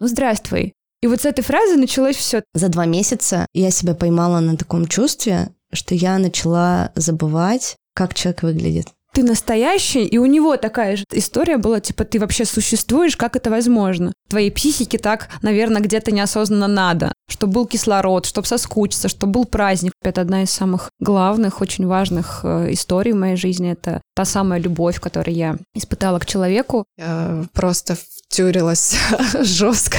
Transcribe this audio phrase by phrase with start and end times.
[0.00, 0.74] ну здравствуй.
[1.00, 2.42] И вот с этой фразы началось все.
[2.54, 8.42] За два месяца я себя поймала на таком чувстве, что я начала забывать, как человек
[8.42, 8.88] выглядит
[9.18, 13.50] ты настоящий, и у него такая же история была, типа, ты вообще существуешь, как это
[13.50, 14.12] возможно?
[14.28, 19.92] Твоей психике так, наверное, где-то неосознанно надо, чтобы был кислород, чтобы соскучиться, чтобы был праздник.
[20.02, 23.72] Это одна из самых главных, очень важных э, историй в моей жизни.
[23.72, 26.84] Это та самая любовь, которую я испытала к человеку.
[26.96, 27.96] Я просто
[28.28, 28.94] втюрилась
[29.40, 29.98] жестко.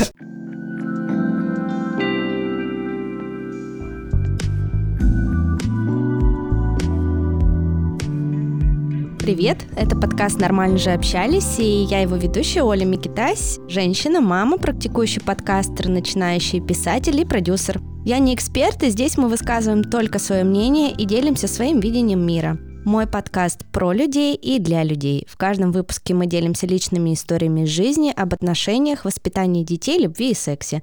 [9.19, 15.21] Привет, это подкаст «Нормально же общались» и я его ведущая Оля Микитась, женщина, мама, практикующий
[15.21, 17.79] подкастер, начинающий писатель и продюсер.
[18.05, 22.57] Я не эксперт, и здесь мы высказываем только свое мнение и делимся своим видением мира.
[22.89, 25.27] Мой подкаст про людей и для людей.
[25.29, 30.33] В каждом выпуске мы делимся личными историями из жизни, об отношениях, воспитании детей, любви и
[30.33, 30.81] сексе.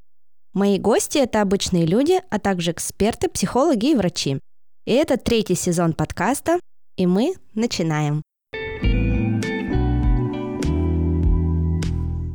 [0.54, 4.38] Мои гости– это обычные люди, а также эксперты, психологи и врачи.
[4.84, 6.60] И это третий сезон подкаста,
[6.96, 8.22] и мы начинаем.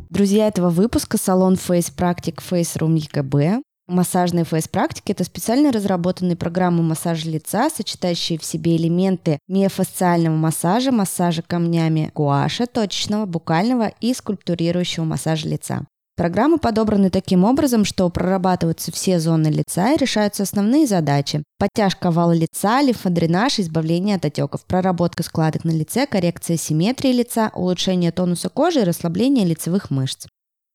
[0.10, 3.64] Друзья этого выпуска– салон Face Practic Face Room ЕКБ.
[3.92, 11.42] Массажные фейс-практики– это специально разработанные программы массажа лица, сочетающие в себе элементы миофасциального массажа, массажа
[11.42, 15.82] камнями гуаша, точечного, букального и скульптурирующего массажа лица.
[16.16, 21.44] Программы подобраны таким образом, что прорабатываются все зоны лица и решаются основные задачи.
[21.60, 28.14] Подтяжка овала лица, лимфодренаж, избавление от отеков, проработка складок на лице, коррекция симметрии лица, улучшение
[28.14, 30.28] тонуса кожи и расслабление лицевых мышц.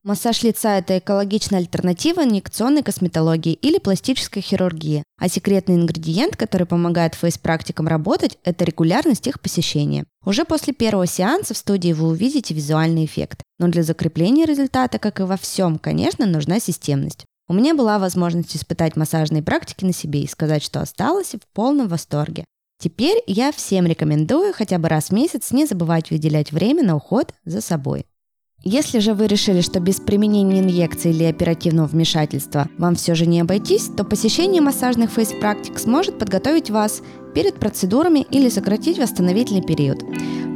[0.06, 7.16] Массаж лица– это экологичная альтернатива инъекционной косметологии или пластической хирургии, а секретный ингредиент, который помогает
[7.16, 10.04] фейс-практикам работать– это регулярность их посещения.
[10.24, 15.18] Уже после первого сеанса в студии вы увидите визуальный эффект, но для закрепления результата, как
[15.18, 17.24] и во всем, конечно, нужна системность.
[17.48, 21.88] У меня была возможность испытать массажные практики на себе и сказать, что осталась в полном
[21.88, 22.44] восторге.
[22.78, 27.34] Теперь я всем рекомендую хотя бы раз в месяц не забывать выделять время на уход
[27.44, 28.06] за собой.
[28.68, 33.40] Если же вы решили, что без применения инъекций или оперативного вмешательства вам все же не
[33.40, 37.00] обойтись, то посещение массажных фейс-практик сможет подготовить вас
[37.32, 40.02] перед процедурами или сократить восстановительный период.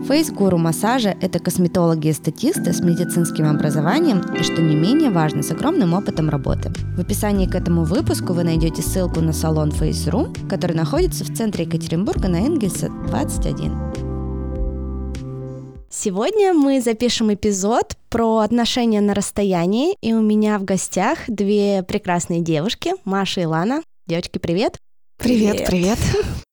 [0.09, 5.53] Фейс-гуру массажа– это косметологи и статисты с медицинским образованием и, что не менее важно, с
[5.53, 6.73] огромным опытом работы.
[6.97, 11.33] В описании к этому выпуску вы найдете ссылку на салон Face Room, который находится в
[11.33, 14.10] центре Екатеринбурга на Энгельса 21.
[16.03, 22.41] Сегодня мы запишем эпизод про отношения на расстоянии, и у меня в гостях две прекрасные
[22.41, 23.83] девушки, Маша и Лана.
[24.07, 24.79] Девочки, привет!
[25.19, 25.99] Привет, привет.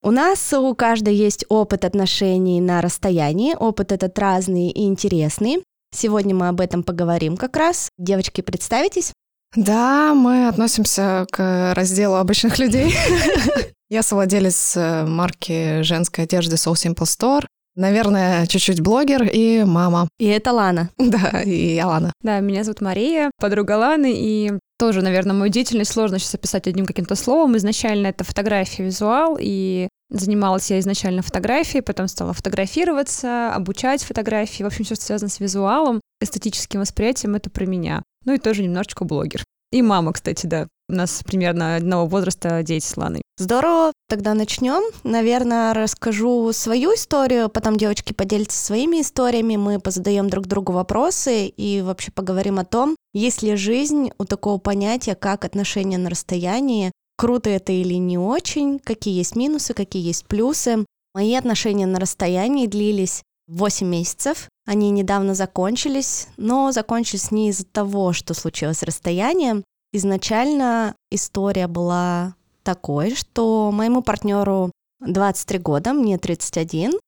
[0.03, 3.55] У нас у каждой есть опыт отношений на расстоянии.
[3.57, 5.63] Опыт этот разный и интересный.
[5.95, 7.87] Сегодня мы об этом поговорим как раз.
[7.97, 9.13] Девочки, представитесь?
[9.55, 12.93] Да, мы относимся к разделу обычных людей.
[13.89, 17.45] Я совладелец э, марки женской одежды Soul Simple Store.
[17.77, 20.09] Наверное, чуть-чуть блогер и мама.
[20.17, 20.89] И это Лана.
[20.97, 22.11] Да, и Алана.
[22.21, 26.87] Да, меня зовут Мария, подруга Ланы, и тоже, наверное, мою деятельность сложно сейчас описать одним
[26.87, 27.55] каким-то словом.
[27.55, 34.63] Изначально это фотография, визуал, и занималась я изначально фотографией, потом стала фотографироваться, обучать фотографии.
[34.63, 38.01] В общем, все, что связано с визуалом, эстетическим восприятием, это про меня.
[38.25, 39.43] Ну и тоже немножечко блогер.
[39.71, 40.67] И мама, кстати, да.
[40.89, 43.21] У нас примерно одного возраста дети с Ланой.
[43.39, 44.81] Здорово, тогда начнем.
[45.03, 51.83] Наверное, расскажу свою историю, потом девочки поделятся своими историями, мы позадаем друг другу вопросы и
[51.83, 57.51] вообще поговорим о том, есть ли жизнь у такого понятия, как отношения на расстоянии, круто
[57.51, 60.83] это или не очень, какие есть минусы, какие есть плюсы.
[61.13, 64.49] Мои отношения на расстоянии длились 8 месяцев.
[64.65, 69.61] Они недавно закончились, но закончились не из-за того, что случилось расстояние,
[69.93, 72.35] Изначально история была
[72.67, 76.99] такой, что моему партнеру 23 года, мне 31.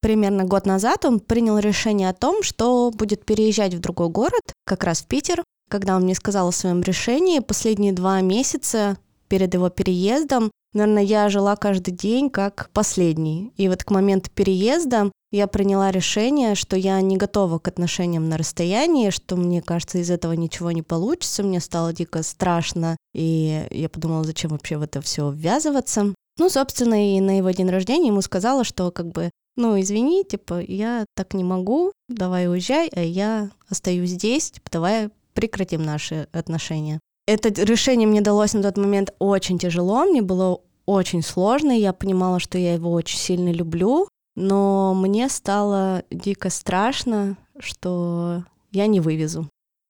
[0.00, 4.84] Примерно год назад он принял решение о том, что будет переезжать в другой город, как
[4.84, 5.44] раз в Питер.
[5.68, 8.96] Когда он мне сказал о своем решении, последние два месяца
[9.28, 13.52] перед его переездом, наверное, я жила каждый день как последний.
[13.58, 18.36] И вот к моменту переезда я приняла решение, что я не готова к отношениям на
[18.36, 21.42] расстоянии, что мне кажется, из этого ничего не получится.
[21.42, 26.14] Мне стало дико страшно, и я подумала, зачем вообще в это все ввязываться.
[26.38, 30.60] Ну, собственно, и на его день рождения ему сказала, что как бы, ну, извини, типа,
[30.60, 37.00] я так не могу, давай уезжай, а я остаюсь здесь, типа, давай прекратим наши отношения.
[37.26, 42.38] Это решение мне далось на тот момент очень тяжело, мне было очень сложно, я понимала,
[42.38, 49.48] что я его очень сильно люблю, но мне стало дико страшно, что я не вывезу.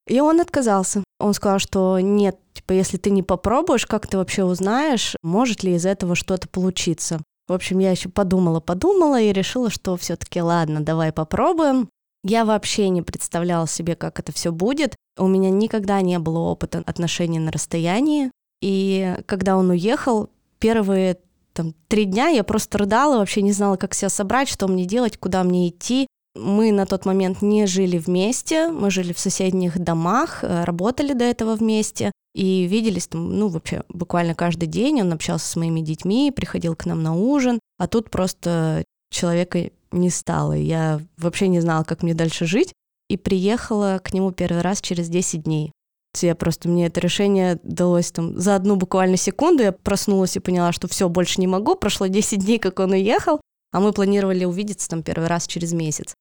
[0.08, 1.04] И он отказался.
[1.20, 5.74] Он сказал, что нет, типа, если ты не попробуешь, как ты вообще узнаешь, может ли
[5.74, 7.20] из этого что-то получиться.
[7.48, 11.88] В общем, я еще подумала, подумала и решила, что все-таки ладно, давай попробуем.
[12.24, 14.94] Я вообще не представляла себе, как это все будет.
[15.18, 18.30] У меня никогда не было опыта отношений на расстоянии.
[18.60, 20.30] И когда он уехал,
[20.60, 21.18] первые
[21.52, 25.18] там три дня я просто рыдала, вообще не знала, как себя собрать, что мне делать,
[25.18, 26.06] куда мне идти.
[26.34, 31.24] Мы на тот момент не жили вместе, мы жили в соседних домах, э, работали до
[31.24, 35.02] этого вместе и виделись там, ну, вообще буквально каждый день.
[35.02, 40.08] Он общался с моими детьми, приходил к нам на ужин, а тут просто человека не
[40.08, 40.54] стало.
[40.54, 42.72] Я вообще не знала, как мне дальше жить,
[43.08, 45.72] и приехала к нему первый раз через 10 дней.
[46.20, 50.72] Я просто, мне это решение далось там за одну буквально секунду, я проснулась и поняла,
[50.72, 53.40] что все, больше не могу, прошло 10 дней, как он уехал,
[53.72, 56.14] а мы планировали увидеться там первый раз через месяц.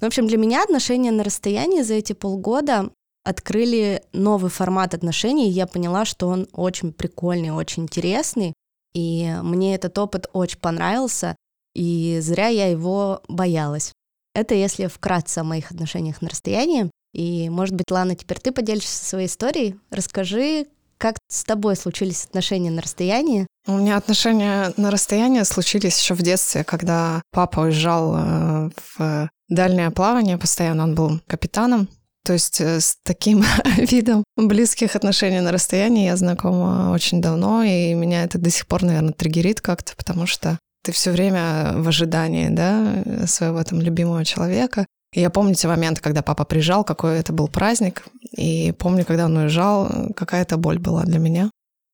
[0.00, 2.90] В общем, для меня отношения на расстоянии за эти полгода
[3.22, 8.54] открыли новый формат отношений, и я поняла, что он очень прикольный, очень интересный,
[8.94, 11.36] и мне этот опыт очень понравился,
[11.74, 13.92] и зря я его боялась.
[14.34, 16.90] Это если вкратце о моих отношениях на расстоянии.
[17.12, 19.76] И, может быть, Лана, теперь ты поделишься своей историей.
[19.90, 20.66] Расскажи,
[20.98, 23.46] как с тобой случились отношения на расстоянии?
[23.66, 29.90] У меня отношения на расстоянии случились еще в детстве, когда папа уезжал э, в дальнее
[29.90, 31.88] плавание, постоянно он был капитаном.
[32.24, 33.42] То есть э, с таким
[33.76, 38.82] видом близких отношений на расстоянии я знакома очень давно, и меня это до сих пор,
[38.82, 44.86] наверное, триггерит как-то, потому что ты все время в ожидании, да, своего там любимого человека.
[45.12, 48.04] И я помню те моменты, когда папа приезжал, какой это был праздник.
[48.36, 51.50] И помню, когда он уезжал, какая это боль была для меня.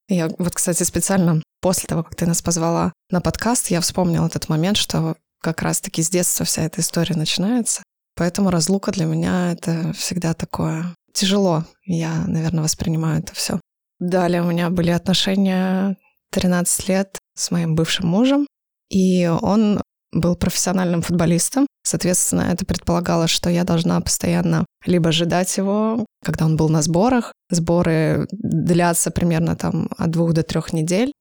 [0.09, 4.49] Я вот, кстати, специально после того, как ты нас позвала на подкаст, я вспомнила этот
[4.49, 7.83] момент, что как раз-таки с детства вся эта история начинается.
[8.17, 11.65] Поэтому разлука для меня это всегда такое тяжело.
[11.85, 13.61] Я, наверное, воспринимаю это все.
[13.99, 15.97] Далее у меня были отношения
[16.31, 18.47] 13 лет с моим бывшим мужем.
[18.91, 19.81] И он
[20.13, 21.67] был профессиональным футболистом.
[21.87, 27.33] Соответственно, это предполагало, что я должна постоянно либо ожидать его, когда он был на сборах.
[27.49, 31.13] Сборы длятся примерно там от двух до трех недель.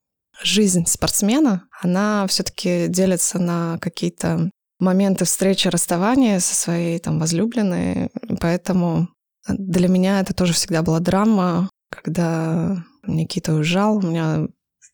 [0.41, 8.09] Жизнь спортсмена, она все-таки делится на какие-то моменты встречи, расставания со своей там возлюбленной.
[8.41, 9.09] Поэтому
[9.47, 14.47] для меня это тоже всегда была драма, когда Никита уезжал, у меня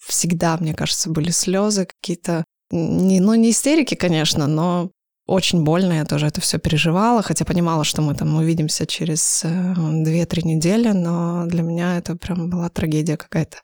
[0.06, 4.91] всегда, мне кажется, были слезы какие-то не, ну, не истерики, конечно, но
[5.27, 9.45] очень больно я тоже это все переживала, хотя понимала, что мы там увидимся через 2-3
[9.45, 13.57] э, недели, но для меня это прям была трагедия какая-то.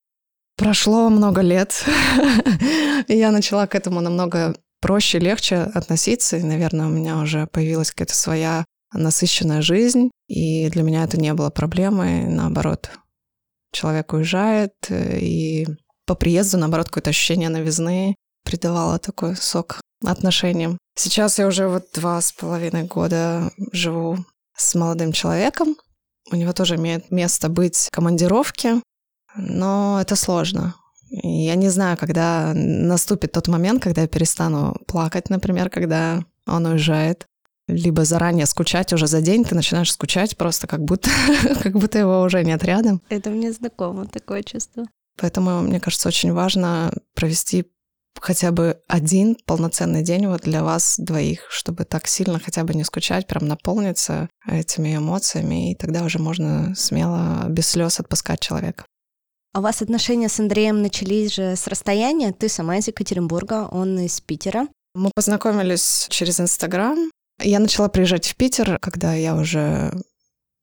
[0.57, 1.85] Прошло много лет,
[3.07, 7.91] и я начала к этому намного проще, легче относиться, и, наверное, у меня уже появилась
[7.91, 12.89] какая-то своя насыщенная жизнь, и для меня это не было проблемой, наоборот.
[13.71, 15.67] Человек уезжает, э, и
[16.05, 20.77] по приезду, наоборот, какое-то ощущение новизны, придавала такой сок отношениям.
[20.97, 24.17] Сейчас я уже вот два с половиной года живу
[24.55, 25.75] с молодым человеком.
[26.31, 28.81] У него тоже имеет место быть командировки,
[29.35, 30.73] но это сложно.
[31.09, 37.27] Я не знаю, когда наступит тот момент, когда я перестану плакать, например, когда он уезжает.
[37.67, 41.09] Либо заранее скучать уже за день, ты начинаешь скучать просто как будто,
[41.61, 43.03] как будто его уже нет рядом.
[43.09, 44.85] Это мне знакомо, такое чувство.
[45.15, 47.67] Поэтому, мне кажется, очень важно провести
[48.21, 52.83] хотя бы один полноценный день вот для вас двоих, чтобы так сильно хотя бы не
[52.83, 58.85] скучать, прям наполниться этими эмоциями, и тогда уже можно смело без слез отпускать человека.
[59.53, 62.31] А у вас отношения с Андреем начались же с расстояния.
[62.31, 64.67] Ты сама из Екатеринбурга, он из Питера.
[64.93, 67.09] Мы познакомились через Инстаграм.
[67.41, 69.91] Я начала приезжать в Питер, когда я уже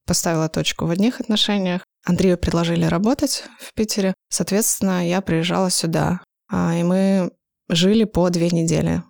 [0.06, 1.82] поставила точку в одних отношениях.
[2.04, 4.14] Андрею предложили работать в Питере.
[4.28, 6.20] Соответственно, я приезжала сюда.
[6.50, 7.30] А, и мы
[7.68, 9.02] жили по две недели.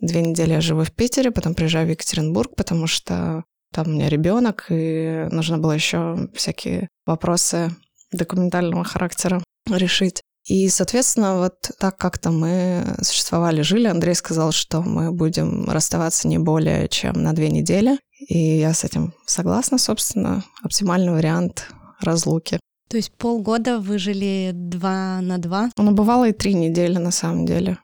[0.00, 4.08] Две недели я живу в Питере, потом приезжаю в Екатеринбург, потому что там у меня
[4.08, 7.70] ребенок, и нужно было еще всякие вопросы
[8.12, 10.22] документального характера решить.
[10.46, 13.86] И, соответственно, вот так как-то мы существовали, жили.
[13.86, 17.98] Андрей сказал, что мы будем расставаться не более чем на две недели.
[18.28, 20.42] И я с этим согласна, собственно.
[20.62, 21.68] Оптимальный вариант
[22.00, 22.58] разлуки.
[22.88, 25.70] То есть полгода вы жили два на два?
[25.76, 27.76] Ну, бывало и три недели, на самом деле.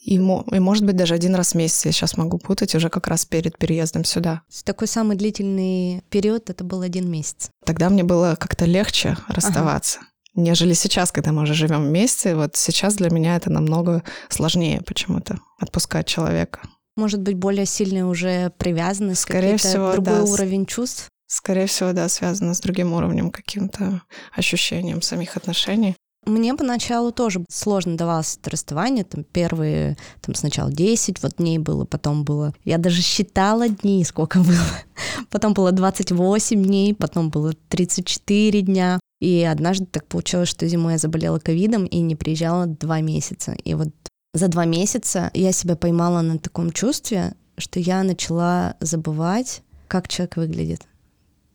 [0.00, 3.06] И, и, может быть, даже один раз в месяц я сейчас могу путать, уже как
[3.06, 4.42] раз перед переездом сюда.
[4.64, 7.50] Такой самый длительный период это был один месяц.
[7.64, 9.98] Тогда мне было как-то легче расставаться.
[10.00, 10.08] Ага.
[10.34, 15.38] Нежели сейчас, когда мы уже живем вместе, вот сейчас для меня это намного сложнее почему-то
[15.58, 16.60] отпускать человека.
[16.96, 20.24] Может быть, более сильная уже привязанность, скорее всего, другой да.
[20.24, 21.08] уровень чувств.
[21.26, 24.02] Скорее всего, да, связано с другим уровнем каким-то
[24.34, 25.96] ощущением самих отношений.
[26.26, 31.86] Мне поначалу тоже сложно давалось это расставание, там первые, там сначала 10 вот дней было,
[31.86, 38.60] потом было, я даже считала дней, сколько было, потом было 28 дней, потом было 34
[38.60, 43.52] дня, и однажды так получилось, что зимой я заболела ковидом и не приезжала два месяца,
[43.52, 43.88] и вот
[44.34, 50.36] за два месяца я себя поймала на таком чувстве, что я начала забывать, как человек
[50.36, 50.86] выглядит.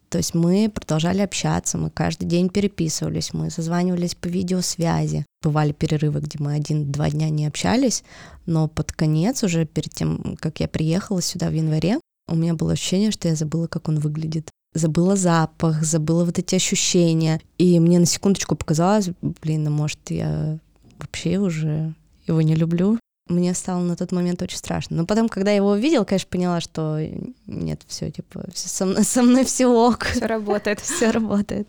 [0.10, 5.26] То есть мы продолжали общаться, мы каждый день переписывались, мы созванивались по видеосвязи.
[5.42, 8.04] Бывали перерывы, где мы один-два дня не общались,
[8.46, 12.74] но под конец, уже перед тем, как я приехала сюда в январе, у меня было
[12.74, 14.50] ощущение, что я забыла, как он выглядит.
[14.74, 17.40] Забыла запах, забыла вот эти ощущения.
[17.58, 20.60] И мне на секундочку показалось, блин, ну может я
[21.00, 21.94] вообще уже
[22.28, 23.00] его не люблю.
[23.28, 24.98] Мне стало на тот момент очень страшно.
[24.98, 27.00] Но потом, когда я его увидела, конечно, поняла, что
[27.48, 30.06] нет, все, типа, все со, мной, со мной все ок.
[30.06, 30.80] Все работает.
[30.82, 31.68] Все работает.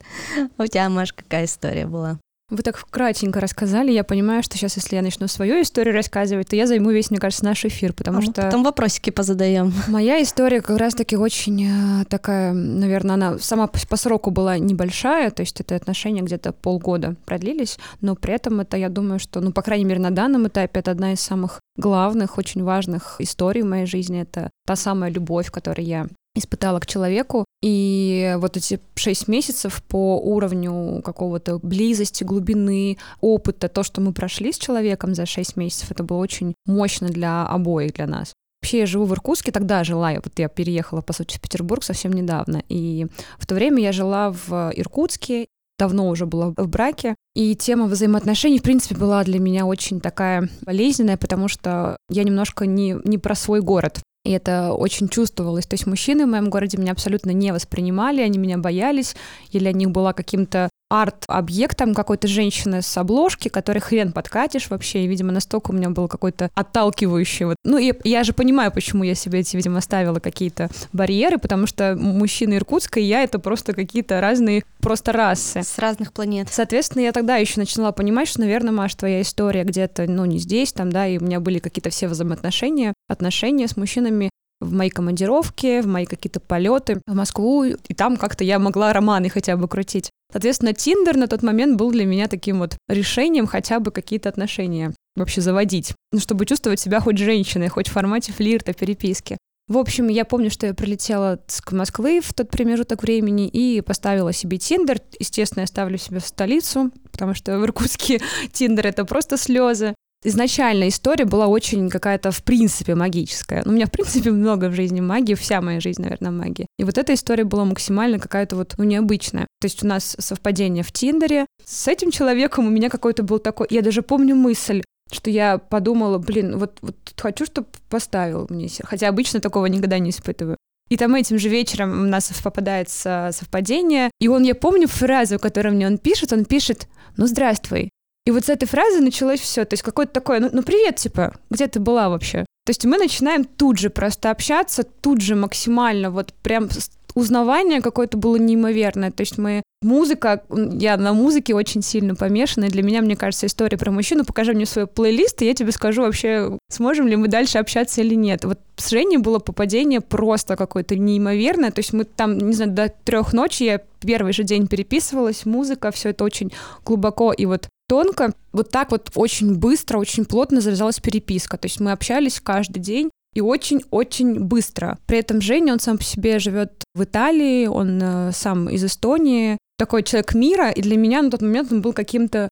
[0.59, 2.19] У тебя, Маш, какая история была?
[2.49, 6.55] Вы так кратенько рассказали, я понимаю, что сейчас, если я начну свою историю рассказывать, то
[6.55, 8.43] я займу весь, мне кажется, наш эфир, потому а что...
[8.43, 9.75] Потом вопросики позадаем.
[9.89, 15.41] Моя история как раз-таки очень э, такая, наверное, она сама по сроку была небольшая, то
[15.41, 19.63] есть это отношения где-то полгода продлились, но при этом это, я думаю, что, ну, по
[19.63, 23.87] крайней мере, на данном этапе это одна из самых главных, очень важных историй в моей
[23.87, 24.23] жизни.
[24.23, 26.07] Это та самая любовь, которой я
[26.39, 27.45] испытала к человеку.
[27.63, 34.53] И вот эти шесть месяцев по уровню какого-то близости, глубины, опыта, то, что мы прошли
[34.53, 38.35] с человеком за шесть месяцев, это было очень мощно для обоих, для нас.
[38.63, 42.13] Вообще я живу в Иркутске, тогда жила, вот я переехала, по сути, в Петербург совсем
[42.13, 43.07] недавно, и
[43.39, 45.47] в то время я жила в Иркутске,
[45.79, 50.49] давно уже была в браке, и тема взаимоотношений, в принципе, была для меня очень такая
[50.63, 54.01] болезненная, потому что я немножко не, не про свой город.
[54.27, 55.67] И это очень чувствовалось.
[55.67, 59.15] То есть мужчины в моем городе меня абсолютно не воспринимали, они меня боялись,
[59.53, 65.07] или для них была каким-то арт-объектом какой-то женщины с обложки, который хрен подкатишь вообще, и,
[65.07, 67.57] видимо, настолько у меня был какой-то отталкивающий вот.
[67.65, 71.97] Ну, и я же понимаю, почему я себе эти, видимо, ставила какие-то барьеры, потому что
[71.97, 75.63] мужчины Иркутска и я— это просто какие-то разные просто расы.
[75.63, 76.49] С разных планет.
[76.51, 80.73] Соответственно, я тогда еще начала понимать, что, наверное, Маш, твоя история где-то, ну, не здесь,
[80.73, 85.81] там, да, и у меня были какие-то все взаимоотношения, отношения с мужчинами в мои командировки,
[85.81, 90.11] в мои какие-то полеты в Москву, и там как-то я могла романы хотя бы крутить.
[90.33, 94.93] Соответственно, Тиндер на тот момент был для меня таким вот решением хотя бы какие-то отношения
[95.15, 99.39] вообще заводить, ну, чтобы чувствовать себя хоть женщиной, хоть в формате флирта, переписки.
[99.69, 104.33] В общем, я помню, что я прилетела с Москвы в тот промежуток времени и поставила
[104.33, 105.01] себе Тиндер.
[105.19, 108.21] Естественно, я ставлю себе в столицу, потому что в Иркутске
[108.53, 109.95] Тиндер— это просто слезы
[110.27, 113.63] изначально история была очень какая-то в принципе магическая.
[113.65, 116.67] Ну, у меня в принципе много в жизни магии, вся моя жизнь, наверное, магия.
[116.79, 119.47] И вот эта история была максимально какая-то вот, ну, необычная.
[119.61, 121.47] То есть у нас совпадение в Тиндере.
[121.65, 123.67] С этим человеком у меня какой-то был такой...
[123.71, 129.09] Я даже помню мысль, что я подумала, блин, вот, вот хочу, чтобы поставил мне Хотя
[129.09, 130.57] обычно такого никогда не испытываю.
[130.89, 134.11] И там этим же вечером у нас попадается совпадение.
[134.21, 137.91] И он, я помню фразу, которую мне он пишет, он пишет, ну, здравствуй,
[138.27, 139.65] и вот с этой фразы началось все.
[139.65, 142.45] То есть какое-то такое, ну, ну привет, типа, где ты была вообще?
[142.67, 146.69] То есть мы начинаем тут же просто общаться, тут же максимально, вот прям
[147.15, 149.11] узнавание какое-то было неимоверное.
[149.11, 149.63] То есть мы...
[149.83, 154.25] Музыка, я на музыке очень сильно помешана, и для меня, мне кажется, история про мужчину,
[154.25, 158.15] покажи мне свой плейлист, и я тебе скажу вообще, сможем ли мы дальше общаться или
[158.15, 158.45] нет.
[158.45, 162.89] Вот с Женей было попадение просто какое-то неимоверное, то есть мы там, не знаю, до
[162.89, 166.53] трех ночи я первый же день переписывалась, музыка, все это очень
[166.85, 168.35] глубоко, и вот тонко.
[168.53, 171.57] Вот так вот очень быстро, очень плотно завязалась переписка.
[171.59, 174.99] То есть мы общались каждый день и очень-очень быстро.
[175.07, 179.59] При этом Женя, он сам по себе живет в Италии, он э, сам из Эстонии,
[179.79, 182.49] такой человек мира, и для меня на тот момент он был каким-то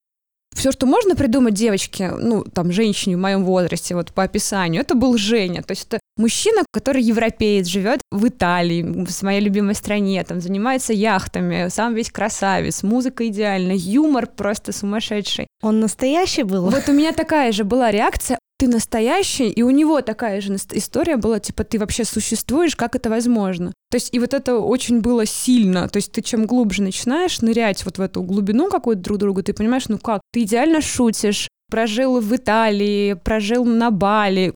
[0.54, 4.94] все, что можно придумать девочке, ну, там, женщине в моем возрасте, вот по описанию, это
[4.94, 5.62] был Женя.
[5.62, 10.92] То есть это мужчина, который европеец, живет в Италии, в моей любимой стране, там, занимается
[10.92, 15.47] яхтами, сам весь красавец, музыка идеальная, юмор просто сумасшедший.
[15.62, 16.71] Он настоящий был?
[16.71, 21.16] Вот у меня такая же была реакция ты настоящий, и у него такая же история
[21.16, 23.73] была, типа, ты вообще существуешь, как это возможно?
[23.90, 27.85] То есть, и вот это очень было сильно, то есть ты чем глубже начинаешь нырять
[27.85, 32.21] вот в эту глубину какую-то друг друга, ты понимаешь, ну как, ты идеально шутишь, прожил
[32.21, 34.54] в Италии, прожил на Бали,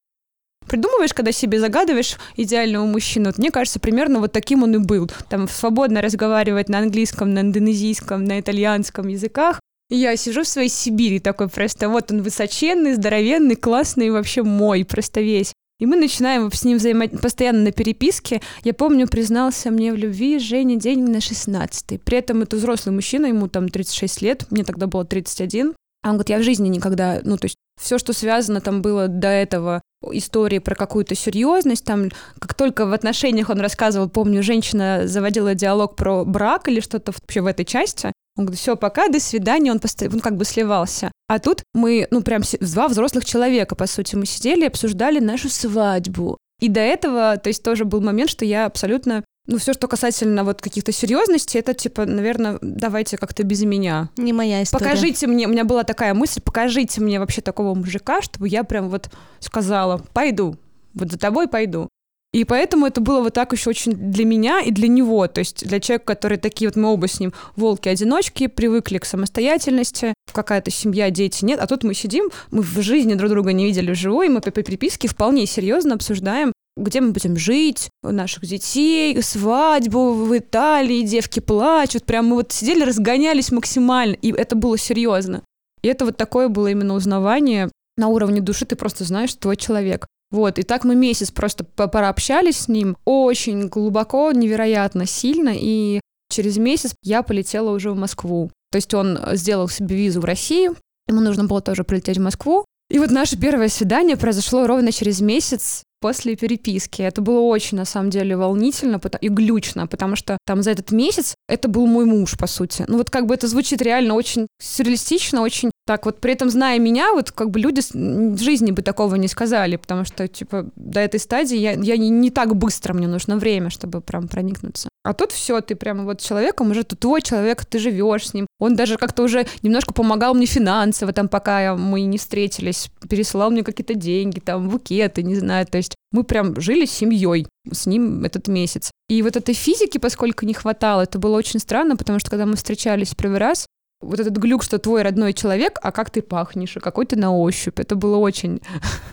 [0.69, 3.27] придумываешь, когда себе загадываешь идеального мужчину.
[3.27, 5.11] Вот мне кажется, примерно вот таким он и был.
[5.29, 9.61] Там свободно разговаривать на английском, на индонезийском, на итальянском языках,
[9.91, 15.23] я сижу в своей Сибири такой просто, вот он высоченный, здоровенный, классный, вообще мой, просто
[15.23, 15.55] весь.
[15.81, 17.09] И мы начинаем с ним взаимо...
[17.09, 18.43] постоянно на переписке.
[18.65, 23.27] Я помню, признался мне в любви Женя день на 16 При этом это взрослый мужчина,
[23.27, 25.75] ему там 36 лет, мне тогда было 31.
[26.03, 29.09] А он говорит, я в жизни никогда, ну, то есть все, что связано там было
[29.09, 29.81] до этого,
[30.13, 35.97] истории про какую-то серьезность, там, как только в отношениях он рассказывал, помню, женщина заводила диалог
[35.97, 39.81] про брак или что-то вообще в этой части, он говорит, все, пока, до свидания, он,
[39.81, 41.11] постоянно, он как бы сливался.
[41.27, 45.49] А тут мы, ну, прям два взрослых человека, по сути, мы сидели и обсуждали нашу
[45.49, 46.39] свадьбу.
[46.61, 50.45] И до этого, то есть тоже был момент, что я абсолютно ну, все, что касательно
[50.45, 54.11] вот каких-то серьезностей, это типа, наверное, давайте как-то без меня.
[54.19, 54.85] Не моя история.
[54.85, 58.91] Покажите мне, у меня была такая мысль, покажите мне вообще такого мужика, чтобы я прям
[58.91, 60.57] вот сказала, пойду,
[60.93, 61.89] вот за тобой пойду.
[62.35, 65.67] И поэтому это было вот так еще очень для меня и для него, то есть
[65.67, 71.09] для человека, который такие вот мы оба с ним волки-одиночки, привыкли к самостоятельности, какая-то семья,
[71.09, 74.43] дети нет, а тут мы сидим, мы в жизни друг друга не видели вживую, мы
[74.43, 81.41] по переписке вполне серьезно обсуждаем где мы будем жить, наших детей, свадьбу в Италии, девки
[81.41, 82.05] плачут.
[82.05, 85.43] Прям мы вот сидели, разгонялись максимально, и это было серьезно.
[85.83, 89.57] И это вот такое было именно узнавание на уровне души, ты просто знаешь, что твой
[89.57, 90.07] человек.
[90.31, 96.59] Вот, и так мы месяц просто пообщались с ним очень глубоко, невероятно сильно, и через
[96.59, 98.51] месяц я полетела уже в Москву.
[98.71, 100.77] То есть он сделал себе визу в Россию,
[101.09, 105.21] ему нужно было тоже прилететь в Москву, и вот наше первое свидание произошло ровно через
[105.21, 107.03] месяц после переписки.
[107.03, 111.35] Это было очень, на самом деле, волнительно и глючно, потому что там за этот месяц
[111.49, 112.85] это был мой муж, по сути.
[112.89, 116.79] Ну вот как бы это звучит реально очень сюрреалистично, очень так вот, при этом зная
[116.79, 121.01] меня, вот как бы люди в жизни бы такого не сказали, потому что, типа, до
[121.01, 124.91] этой стадии я, я не, не так быстро, мне нужно время, чтобы прям проникнуться.
[125.03, 128.47] А тут все, ты прям вот человеком уже, тут твой человек, ты живешь с ним.
[128.59, 133.63] Он даже как-то уже немножко помогал мне финансово, там, пока мы не встретились, пересылал мне
[133.63, 138.49] какие-то деньги, там, букеты, не знаю, то есть мы прям жили семьей с ним этот
[138.49, 138.91] месяц.
[139.09, 142.57] И вот этой физики, поскольку не хватало, это было очень странно, потому что когда мы
[142.57, 143.67] встречались первый раз,
[144.01, 147.35] вот этот глюк, что твой родной человек, а как ты пахнешь, и какой ты на
[147.37, 147.81] ощупь.
[147.81, 148.61] Это было очень...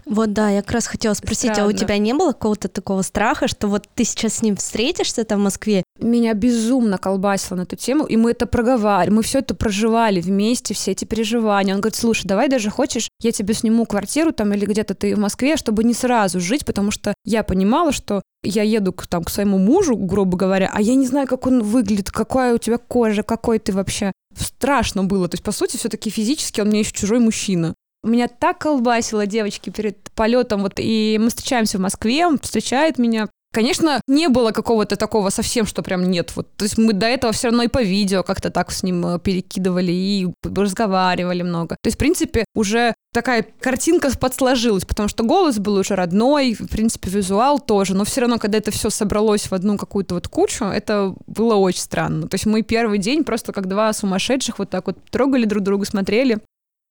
[0.06, 1.64] Вот да, я как раз хотела спросить, Странно.
[1.64, 5.24] а у тебя не было какого-то такого страха, что вот ты сейчас с ним встретишься
[5.24, 5.84] там в Москве?
[6.00, 10.74] Меня безумно колбасило на эту тему, и мы это проговаривали, мы все это проживали вместе,
[10.74, 11.74] все эти переживания.
[11.74, 15.20] Он говорит, слушай, давай даже хочешь, я тебе сниму квартиру там или где-то ты в
[15.20, 19.30] Москве, чтобы не сразу жить, потому что я понимала, что я еду к, там, к
[19.30, 23.24] своему мужу, грубо говоря, а я не знаю, как он выглядит, какая у тебя кожа,
[23.24, 25.30] какой ты вообще страшно было.
[25.30, 27.74] То есть, по сути, все-таки физически он мне еще чужой мужчина.
[28.04, 33.28] Меня так колбасило девочки перед полетом, вот, и мы встречаемся в Москве, он встречает меня,
[33.56, 36.34] Конечно, не было какого-то такого совсем, что прям нет.
[36.36, 39.06] Вот, то есть мы до этого все равно и по видео как-то так с ним
[39.08, 41.78] э, перекидывали и разговаривали много.
[41.82, 46.68] То есть, в принципе, уже такая картинка подсложилась, потому что голос был уже родной, в
[46.68, 50.66] принципе, визуал тоже, но все равно, когда это все собралось в одну какую-то вот кучу,
[50.66, 52.28] это было очень странно.
[52.28, 55.86] То есть мы первый день просто как два сумасшедших вот так вот трогали друг друга,
[55.86, 56.40] смотрели.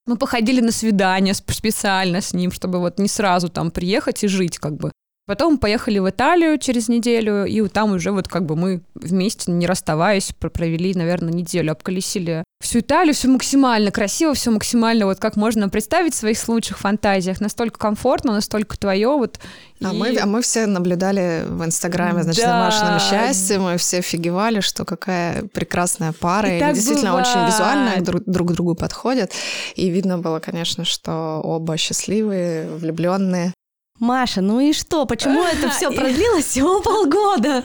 [0.07, 4.59] Мы походили на свидание специально с ним, чтобы вот не сразу там приехать и жить
[4.59, 4.93] как бы.
[5.27, 9.67] Потом поехали в Италию через неделю, и там уже вот как бы мы вместе, не
[9.67, 15.69] расставаясь, провели, наверное, неделю, обколесили всю Италию, все максимально красиво, все максимально вот как можно
[15.69, 19.39] представить в своих лучших фантазиях, настолько комфортно, настолько твое вот.
[19.83, 19.97] А, и...
[19.97, 22.59] мы, а мы все наблюдали в Инстаграме, значит, да.
[22.59, 27.29] на Машином счастье, мы все офигевали, что какая прекрасная пара, и, и действительно бывает.
[27.29, 29.33] очень визуально друг, друг к другу подходят,
[29.75, 33.55] и видно было, конечно, что оба счастливые, влюбленные.
[34.01, 35.07] Маша, ну и что?
[35.07, 37.65] Почему это все продлилось всего полгода?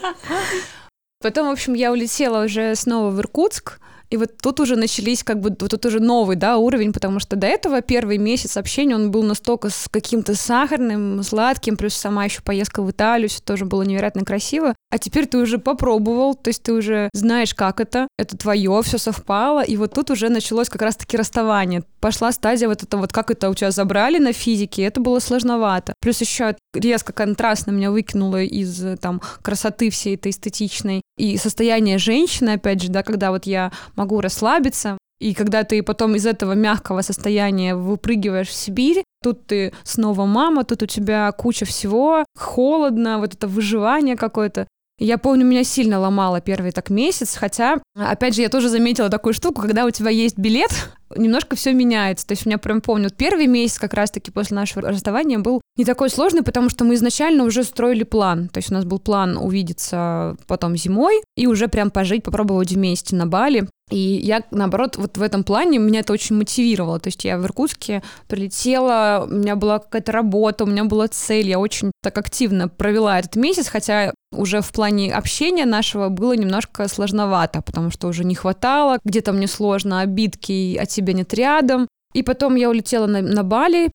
[1.20, 3.78] Потом, в общем, я улетела уже снова в Иркутск,
[4.10, 7.36] и вот тут уже начались как бы, вот тут уже новый, да, уровень, потому что
[7.36, 12.42] до этого первый месяц общения, он был настолько с каким-то сахарным, сладким, плюс сама еще
[12.42, 14.74] поездка в Италию, все тоже было невероятно красиво.
[14.90, 18.98] А теперь ты уже попробовал, то есть ты уже знаешь, как это, это твое, все
[18.98, 21.84] совпало, и вот тут уже началось как раз-таки расставание.
[22.00, 25.94] Пошла стадия вот это вот, как это у тебя забрали на физике, это было сложновато.
[26.00, 32.50] Плюс еще резко контрастно меня выкинуло из там красоты всей этой эстетичной и состояние женщины,
[32.50, 33.70] опять же, да, когда вот я
[34.00, 39.72] могу расслабиться, и когда ты потом из этого мягкого состояния выпрыгиваешь в Сибирь, тут ты
[39.84, 44.66] снова мама, тут у тебя куча всего, холодно, вот это выживание какое-то.
[44.98, 49.32] Я помню, меня сильно ломало первый так месяц, хотя, опять же, я тоже заметила такую
[49.32, 50.70] штуку, когда у тебя есть билет,
[51.16, 52.26] немножко все меняется.
[52.26, 55.86] То есть у меня прям помню, первый месяц как раз-таки после нашего расставания был не
[55.86, 58.48] такой сложный, потому что мы изначально уже строили план.
[58.48, 63.16] То есть у нас был план увидеться потом зимой и уже прям пожить, попробовать вместе
[63.16, 63.68] на Бали.
[63.90, 67.00] И я, наоборот, вот в этом плане меня это очень мотивировало.
[67.00, 71.48] То есть я в Иркутске прилетела, у меня была какая-то работа, у меня была цель,
[71.48, 76.88] я очень так активно провела этот месяц, хотя уже в плане общения нашего было немножко
[76.88, 81.88] сложновато, потому что уже не хватало, где-то мне сложно, обидки, а тебя нет рядом.
[82.14, 83.90] И потом я улетела на, на Бали,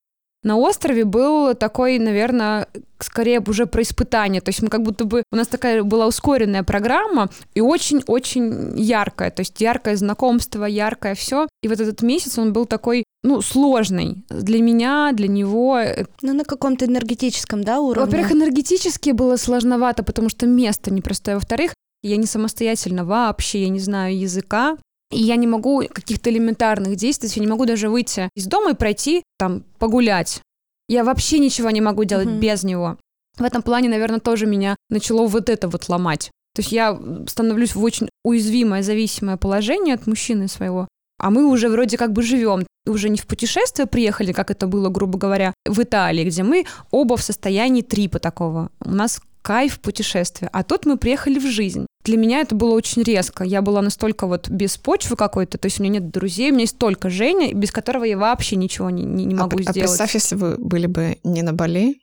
[0.46, 2.68] на острове был такой, наверное,
[3.00, 4.42] скорее уже про испытание.
[4.42, 5.24] То есть мы как будто бы...
[5.32, 9.32] У нас такая была ускоренная программа и очень-очень яркая.
[9.32, 11.48] То есть яркое знакомство, яркое все.
[11.64, 15.80] И вот этот месяц он был такой, ну, сложный для меня, для него.
[16.22, 18.06] Ну, на каком-то энергетическом, да, уровне?
[18.06, 21.38] Во-первых, энергетически было сложновато, потому что место непростое.
[21.38, 24.78] Во-вторых, я не самостоятельно вообще, я не знаю языка.
[25.12, 28.76] И я не могу каких-то элементарных действий, я не могу даже выйти из дома и
[28.76, 30.42] пройти, там, погулять.
[30.88, 32.40] Я вообще ничего не могу делать mm-hmm.
[32.40, 32.98] без него.
[33.38, 36.32] В этом плане, наверное, тоже меня начало вот это вот ломать.
[36.56, 40.88] То есть я становлюсь в очень уязвимое, зависимое положение от мужчины своего.
[41.20, 44.90] А мы уже вроде как бы живем, уже не в путешествие приехали, как это было,
[44.90, 48.70] грубо говоря, в Италии, где мы оба в состоянии трипа такого.
[48.80, 50.50] У нас кайф путешествия.
[50.52, 51.86] А тут мы приехали в жизнь.
[52.04, 53.44] Для меня это было очень резко.
[53.44, 56.62] Я была настолько вот без почвы какой-то, то есть у меня нет друзей, у меня
[56.62, 59.78] есть только Женя, без которого я вообще ничего не, не, не а могу а, сделать.
[59.78, 62.00] А представь, если вы были бы не на Бали,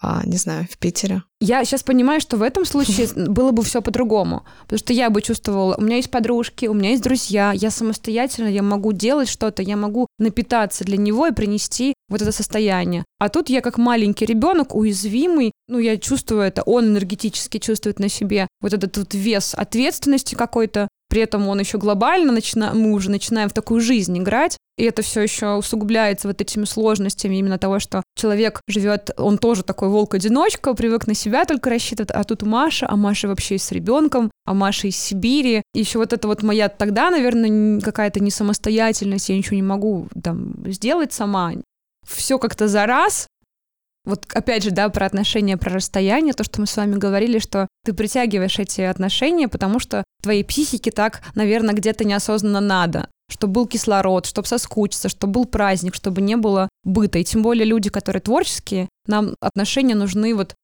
[0.00, 1.22] а, не знаю, в Питере.
[1.40, 4.44] Я сейчас понимаю, что в этом случае было бы все по-другому.
[4.62, 8.48] Потому что я бы чувствовала, у меня есть подружки, у меня есть друзья, я самостоятельно,
[8.48, 13.04] я могу делать что-то, я могу напитаться для него и принести вот это состояние.
[13.18, 18.08] А тут я как маленький ребенок, уязвимый, ну, я чувствую это, он энергетически чувствует на
[18.08, 22.72] себе вот этот вот вес ответственности какой-то, при этом он еще глобально, начина...
[22.74, 27.36] мы уже начинаем в такую жизнь играть, и это все еще усугубляется вот этими сложностями
[27.36, 32.22] именно того, что человек живет, он тоже такой волк-одиночка, привык на себя только рассчитывать, а
[32.24, 35.62] тут Маша, а Маша вообще с ребенком, а Маша из Сибири.
[35.74, 40.08] И еще вот это вот моя тогда, наверное, какая-то не самостоятельность, я ничего не могу
[40.22, 41.54] там сделать сама.
[42.06, 43.26] Все как-то за раз,
[44.08, 47.68] вот опять же, да, про отношения, про расстояние, то, что мы с вами говорили, что
[47.84, 53.66] ты притягиваешь эти отношения, потому что твоей психике так, наверное, где-то неосознанно надо чтобы был
[53.66, 57.18] кислород, чтобы соскучиться, чтобы был праздник, чтобы не было быта.
[57.18, 60.54] И тем более люди, которые творческие, нам отношения нужны вот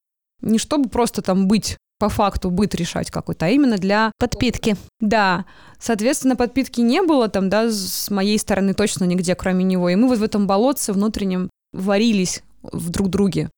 [0.40, 4.76] не чтобы просто там быть по факту быт решать какой-то, а именно для подпитки.
[5.00, 5.44] Да.
[5.78, 9.88] Соответственно, подпитки не было там, да, с моей стороны точно нигде, кроме него.
[9.88, 13.50] И мы вот в этом болотце внутреннем варились в друг друге.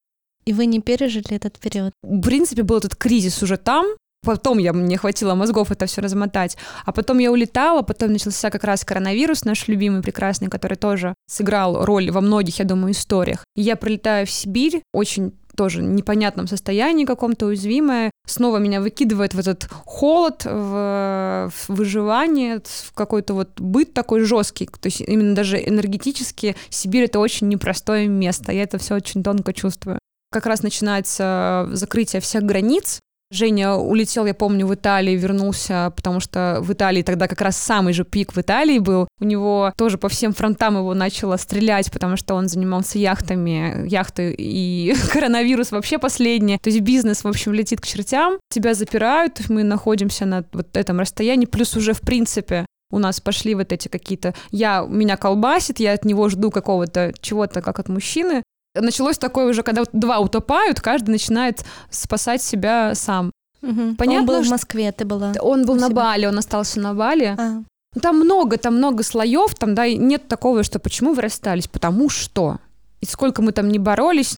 [0.45, 1.93] И вы не пережили этот период?
[2.03, 3.87] В принципе, был этот кризис уже там,
[4.25, 6.57] потом я, мне хватило мозгов это все размотать.
[6.85, 11.85] А потом я улетала, потом начался как раз коронавирус, наш любимый, прекрасный, который тоже сыграл
[11.85, 13.45] роль во многих, я думаю, историях.
[13.57, 19.39] И я прилетаю в Сибирь, очень тоже непонятном состоянии каком-то уязвимое, снова меня выкидывает в
[19.39, 24.67] этот холод, в, в выживание, в какой-то вот быт такой жесткий.
[24.67, 28.53] То есть именно даже энергетически Сибирь— это очень непростое место.
[28.53, 29.99] Я это все очень тонко чувствую.
[30.31, 36.59] Как раз начинается закрытие всех границ, Женя улетел, я помню, в Италии, вернулся, потому что
[36.61, 39.09] в Италии тогда как раз самый же пик в Италии был.
[39.21, 44.33] У него тоже по всем фронтам его начало стрелять, потому что он занимался яхтами, яхты
[44.37, 46.59] и коронавирус вообще последний.
[46.59, 48.39] То есть бизнес, в общем, летит к чертям.
[48.49, 53.55] Тебя запирают, мы находимся на вот этом расстоянии, плюс уже, в принципе, у нас пошли
[53.55, 54.35] вот эти какие-то...
[54.53, 58.43] Я, меня колбасит, я от него жду какого-то чего-то, как от мужчины
[58.81, 63.31] началось такое уже, когда два утопают, каждый начинает спасать себя сам.
[63.63, 63.97] Угу.
[63.97, 65.33] Понятно, он был в Москве, ты была.
[65.41, 67.35] Он был на Бали, он остался на Бали.
[67.39, 67.63] А.
[67.95, 72.09] Ну, там много, там много слоев, там, да, нет такого, что почему вы расстались, потому
[72.09, 72.59] что.
[73.01, 74.37] И сколько мы там не боролись,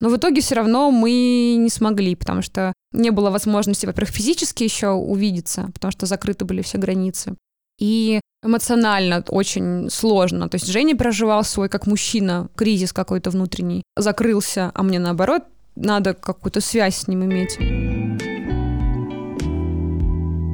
[0.00, 4.64] но в итоге все равно мы не смогли, потому что не было возможности, во-первых, физически
[4.64, 7.34] еще увидеться, потому что закрыты были все границы.
[7.78, 10.48] И эмоционально очень сложно.
[10.48, 15.44] То есть Женя проживал свой, как мужчина, кризис какой-то внутренний, закрылся, а мне наоборот,
[15.76, 17.58] надо какую-то связь с ним иметь.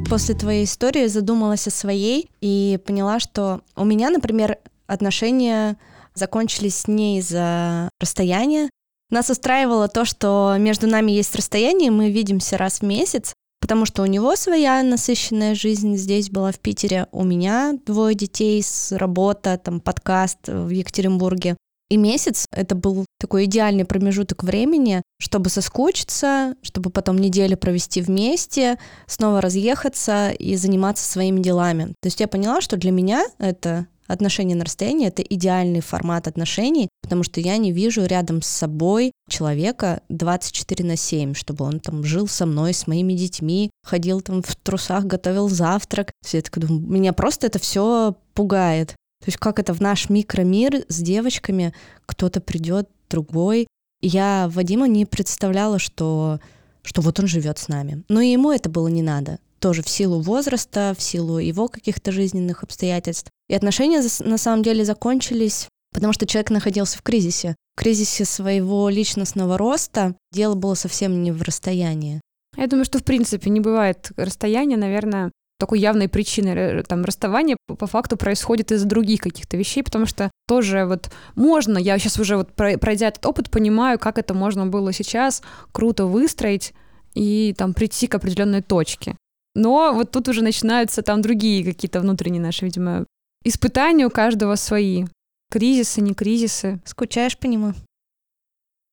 [0.09, 5.77] После твоей истории задумалась о своей и поняла, что у меня, например, отношения
[6.14, 8.70] закончились не из-за расстояния.
[9.11, 14.03] Нас устраивало то, что между нами есть расстояние, мы видимся раз в месяц, потому что
[14.03, 19.59] у него своя насыщенная жизнь здесь была в Питере, у меня двое детей с работа,
[19.62, 21.57] там подкаст в Екатеринбурге.
[21.88, 28.79] И месяц— это был такой идеальный промежуток времени, чтобы соскучиться, чтобы потом неделю провести вместе,
[29.07, 31.95] снова разъехаться и заниматься своими делами.
[32.01, 36.88] То есть я поняла, что для меня это отношения на расстоянии— это идеальный формат отношений,
[37.03, 42.05] потому что я не вижу рядом с собой человека 24 на 7, чтобы он там
[42.05, 46.12] жил со мной, с моими детьми, ходил там в трусах, готовил завтрак.
[46.25, 48.88] Все это, меня просто это все пугает.
[49.21, 51.73] То есть как это в наш микромир с девочками
[52.05, 53.66] кто-то придет другой.
[54.01, 56.38] Я Вадима не представляла, что,
[56.83, 58.05] что вот он живет с нами.
[58.09, 62.63] Но ему это было не надо тоже в силу возраста, в силу его каких-то жизненных
[62.63, 63.33] обстоятельств.
[63.49, 67.57] И отношения на самом деле закончились, потому что человек находился в кризисе.
[67.75, 72.21] В кризисе своего личностного роста дело было совсем не в расстоянии.
[72.57, 77.89] Я думаю, что в принципе не бывает расстояния, наверное, такой явной причиной там расставания по
[77.89, 82.53] факту происходит из-за других каких-то вещей, потому что тоже вот можно, я сейчас уже вот
[82.53, 86.73] пройдя этот опыт, понимаю, как это можно было сейчас круто выстроить
[87.15, 89.17] и там прийти к определенной точке.
[89.57, 93.07] Но вот тут уже начинаются там другие какие-то внутренние наши, видимо,
[93.42, 95.07] испытания у каждого свои.
[95.51, 96.79] Кризисы, не кризисы.
[96.85, 97.73] Скучаешь по нему?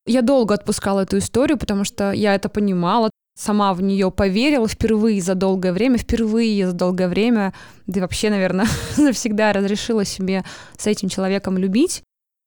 [0.06, 5.22] Я долго отпускала эту историю, потому что я это понимала, сама в нее поверила впервые
[5.22, 7.54] за долгое время, впервые за долгое время,
[7.86, 10.46] да и вообще, наверное, навсегда разрешила себе
[10.78, 12.04] с этим человеком любить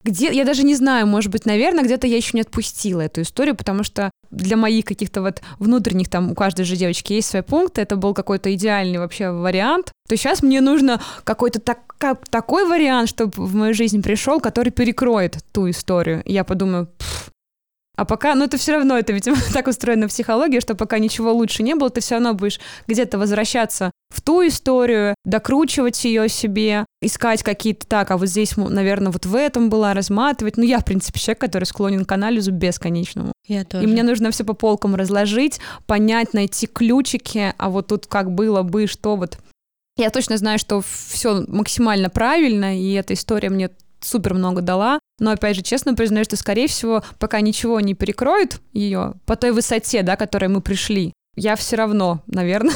[0.07, 3.55] где я даже не знаю, может быть, наверное, где-то я еще не отпустила эту историю,
[3.55, 7.81] потому что для моих каких-то вот внутренних, там, у каждой же девочки есть свои пункты,
[7.81, 13.09] это был какой-то идеальный вообще вариант, то сейчас мне нужно какой-то так, как, такой вариант,
[13.09, 16.23] чтобы в мою жизнь пришел, который перекроет ту историю.
[16.25, 16.89] Я подумаю,
[17.97, 21.63] а пока, ну это все равно, это, видимо, так устроена психология, что пока ничего лучше
[21.63, 27.41] не было, ты все равно будешь где-то возвращаться в ту историю, докручивать ее себе, искать
[27.41, 30.57] какие-то так, а вот здесь, наверное, вот в этом была, разматывать.
[30.57, 33.33] Ну, я, в принципе, человек, который склонен к анализу бесконечному.
[33.47, 33.83] Я тоже.
[33.83, 38.61] И мне нужно все по полкам разложить, понять, найти ключики, а вот тут как было
[38.61, 39.39] бы, что вот
[39.97, 44.99] я точно знаю, что все максимально правильно, и эта история мне супер много дала.
[45.19, 49.51] Но, опять же, честно признаю, что, скорее всего, пока ничего не перекроет ее по той
[49.51, 52.75] высоте, да, которой мы пришли, я все равно, наверное,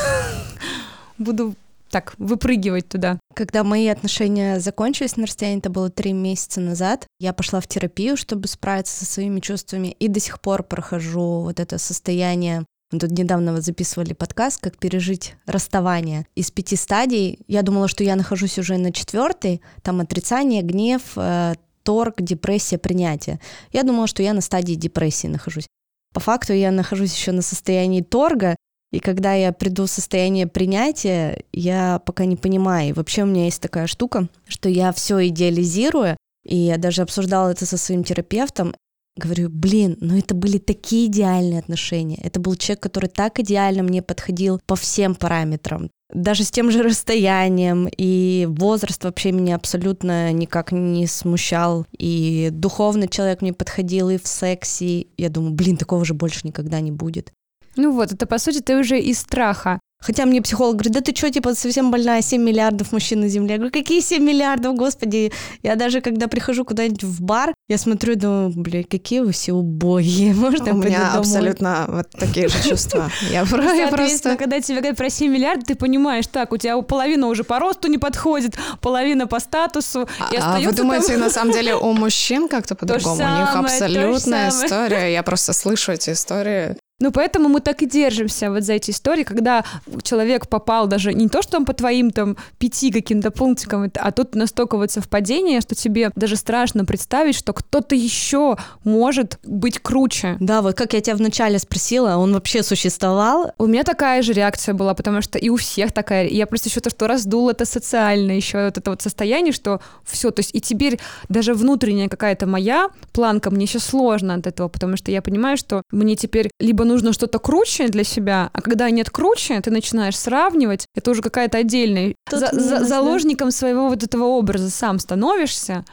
[1.18, 1.56] буду
[1.92, 3.20] так выпрыгивать туда.
[3.36, 8.18] Когда мои отношения закончились на расстоянии, это было три месяца назад, я пошла в терапию,
[8.18, 13.12] чтобы справиться со своими чувствами, и до сих пор прохожу вот это состояние мы тут
[13.12, 16.26] недавно вот записывали подкаст, как пережить расставание.
[16.36, 21.54] Из пяти стадий я думала, что я нахожусь уже на четвертой, там отрицание, гнев, э,
[21.84, 23.40] торг, депрессия, принятие.
[23.72, 25.68] Я думала, что я на стадии депрессии нахожусь.
[26.14, 28.56] По факту я нахожусь еще на состоянии торга,
[28.92, 32.90] и когда я приду в состояние принятия, я пока не понимаю.
[32.90, 37.50] И вообще у меня есть такая штука, что я все идеализирую, и я даже обсуждала
[37.50, 38.76] это со своим терапевтом.
[39.18, 42.20] Говорю, блин, ну это были такие идеальные отношения.
[42.24, 45.90] Это был человек, который так идеально мне подходил по всем параметрам.
[46.14, 51.86] Даже с тем же расстоянием, и возраст вообще меня абсолютно никак не смущал.
[51.98, 55.08] И духовный человек мне подходил и в сексе.
[55.18, 57.32] Я думаю, блин, такого же больше никогда не будет.
[57.76, 61.16] Ну вот, это по сути ты уже из страха Хотя мне психолог говорит, да ты
[61.16, 63.52] что, типа, совсем больная, 7 миллиардов мужчин на Земле.
[63.52, 65.32] Я говорю, какие 7 миллиардов, господи.
[65.62, 69.54] Я даже, когда прихожу куда-нибудь в бар, я смотрю и думаю, блядь, какие вы все
[69.54, 70.34] убогие.
[70.42, 73.12] Можно У меня абсолютно вот такие же чувства.
[73.32, 74.36] Я, просто...
[74.36, 77.88] когда тебе говорят про 7 миллиардов, ты понимаешь, так, у тебя половина уже по росту
[77.88, 80.10] не подходит, половина по статусу.
[80.20, 83.16] А, а вы думаете, на самом деле у мужчин как-то по-другому?
[83.16, 85.14] У них абсолютная история.
[85.14, 89.24] Я просто слышу эти истории ну, поэтому мы так и держимся вот за эти истории,
[89.24, 89.66] когда
[90.04, 94.36] человек попал даже не то, что он по твоим там пяти каким-то пунктикам, а тут
[94.36, 100.38] настолько вот совпадение, что тебе даже страшно представить, что кто-то еще может быть круче.
[100.40, 103.52] Да, вот как я тебя вначале спросила, он вообще существовал?
[103.58, 106.28] У меня такая же реакция была, потому что и у всех такая.
[106.28, 110.30] Я просто еще то, что раздул это социально, еще вот это вот состояние, что все,
[110.30, 114.98] то есть и теперь даже внутренняя какая-то моя планка, мне еще сложно от этого, потому
[114.98, 119.10] что я понимаю, что мне теперь либо нужно что-то круче для себя, а когда нет
[119.10, 122.16] круче, ты начинаешь сравнивать, это уже какая-то отдельная.
[122.30, 123.52] За, за, заложником да.
[123.52, 125.86] своего вот этого образа сам становишься.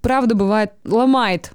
[0.00, 1.52] Правда, бывает, ломает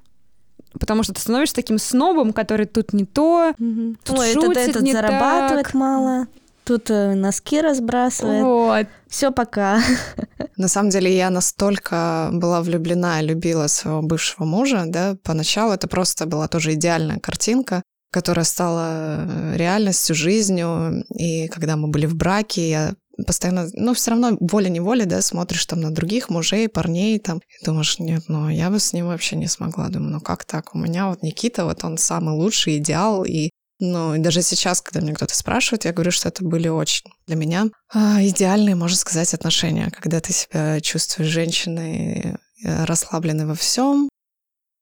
[0.79, 3.95] потому что ты становишься таким снобом, который тут не то, угу.
[4.03, 5.73] тут Ой, шутит этот, этот не зарабатывает так.
[5.73, 6.27] мало,
[6.63, 8.43] тут э, носки разбрасывает.
[8.43, 8.87] Вот.
[9.07, 9.81] Все пока.
[10.57, 15.87] На самом деле я настолько была влюблена и любила своего бывшего мужа, да, поначалу это
[15.87, 21.03] просто была тоже идеальная картинка которая стала э, реальностью, жизнью.
[21.15, 22.93] И когда мы были в браке, я
[23.25, 27.99] постоянно, ну, все равно волей-неволей, да, смотришь там на других мужей, парней там, и думаешь,
[27.99, 29.87] нет, ну, я бы с ним вообще не смогла.
[29.89, 30.75] Думаю, ну, как так?
[30.75, 35.01] У меня вот Никита, вот он самый лучший идеал, и Ну, и даже сейчас, когда
[35.01, 39.33] мне кто-то спрашивает, я говорю, что это были очень для меня а, идеальные, можно сказать,
[39.35, 44.09] отношения, когда ты себя чувствуешь женщиной, э, расслабленной во всем.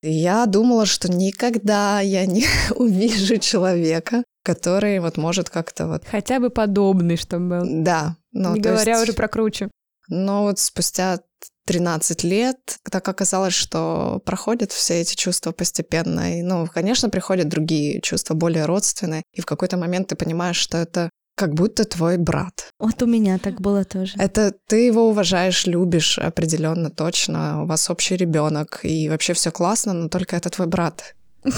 [0.08, 6.04] Я думала, что никогда я не увижу человека, который вот может как-то вот...
[6.10, 7.82] Хотя бы подобный, чтобы был.
[7.82, 8.16] Да.
[8.32, 9.02] Ну, не говоря есть...
[9.02, 9.68] уже про круче.
[10.08, 11.18] Но вот спустя
[11.66, 12.58] 13 лет,
[12.90, 16.38] так оказалось, что проходят все эти чувства постепенно.
[16.38, 19.24] И, ну, конечно, приходят другие чувства, более родственные.
[19.34, 22.70] И в какой-то момент ты понимаешь, что это как будто твой брат.
[22.80, 24.14] Вот у меня так было тоже.
[24.18, 27.62] Это ты его уважаешь, любишь определенно, точно.
[27.62, 31.14] У вас общий ребенок, и вообще все классно, но только это твой брат.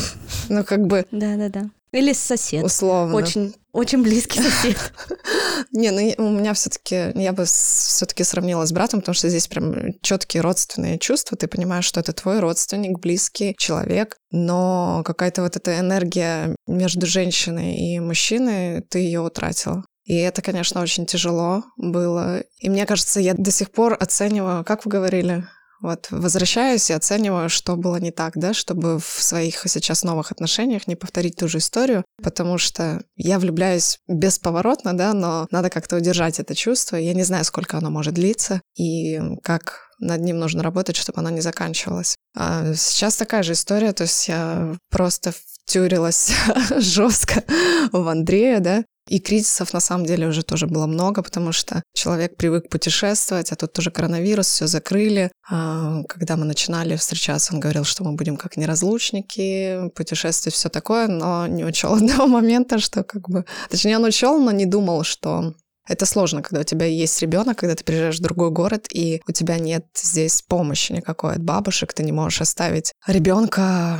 [0.51, 1.05] Ну, как бы...
[1.11, 1.71] Да-да-да.
[1.93, 2.65] Или сосед.
[2.65, 3.15] Условно.
[3.15, 4.93] Очень, очень близкий сосед.
[5.73, 9.93] Не, ну у меня все-таки, я бы все-таки сравнила с братом, потому что здесь прям
[10.03, 11.37] четкие родственные чувства.
[11.37, 17.77] Ты понимаешь, что это твой родственник, близкий человек, но какая-то вот эта энергия между женщиной
[17.77, 19.85] и мужчиной, ты ее утратила.
[20.05, 22.43] И это, конечно, очень тяжело было.
[22.59, 25.47] И мне кажется, я до сих пор оцениваю, как вы говорили,
[25.81, 30.87] вот возвращаюсь и оцениваю, что было не так, да, чтобы в своих сейчас новых отношениях
[30.87, 36.41] не повторить ту же историю, потому что я влюбляюсь бесповоротно, да, но надо как-то удержать
[36.41, 36.97] это чувство.
[36.97, 41.31] Я не знаю, сколько оно может длиться и как над ним нужно работать, чтобы оно
[41.31, 42.17] не заканчивалось.
[42.37, 45.33] А сейчас такая же история, то есть я просто
[45.69, 46.33] втюрилась
[46.79, 47.43] жестко
[47.93, 52.37] в Андрея, да, и кризисов на самом деле уже тоже было много, потому что человек
[52.37, 55.31] привык путешествовать, а тут тоже коронавирус, все закрыли.
[55.51, 61.09] А, когда мы начинали встречаться, он говорил, что мы будем как неразлучники, путешествовать, все такое,
[61.09, 63.45] но не учел одного момента, что как бы...
[63.71, 65.55] Точнее, он учел, но не думал, что
[65.89, 69.33] это сложно, когда у тебя есть ребенок, когда ты приезжаешь в другой город, и у
[69.33, 73.99] тебя нет здесь помощи никакой от бабушек, ты не можешь оставить ребенка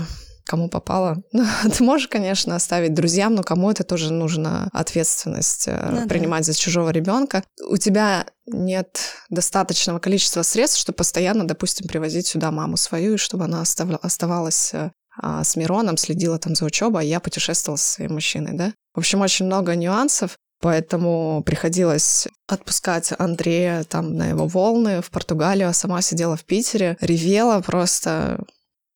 [0.49, 1.23] кому попало.
[1.33, 6.47] Ну, ты можешь, конечно, оставить друзьям, но кому это тоже нужно ответственность э, ну, принимать
[6.47, 6.53] да.
[6.53, 7.45] за чужого ребенка.
[7.69, 8.99] У тебя нет
[9.31, 13.63] достаточного количества средств, чтобы постоянно, допустим, привозить сюда маму свою, и чтобы она
[14.03, 18.53] оставалась э, а, с Мироном, следила там за учебой, а я путешествовала со своим мужчиной,
[18.55, 18.73] да.
[18.95, 25.69] В общем, очень много нюансов, поэтому приходилось отпускать Андрея там на его волны в Португалию,
[25.69, 28.45] а сама сидела в Питере, ревела просто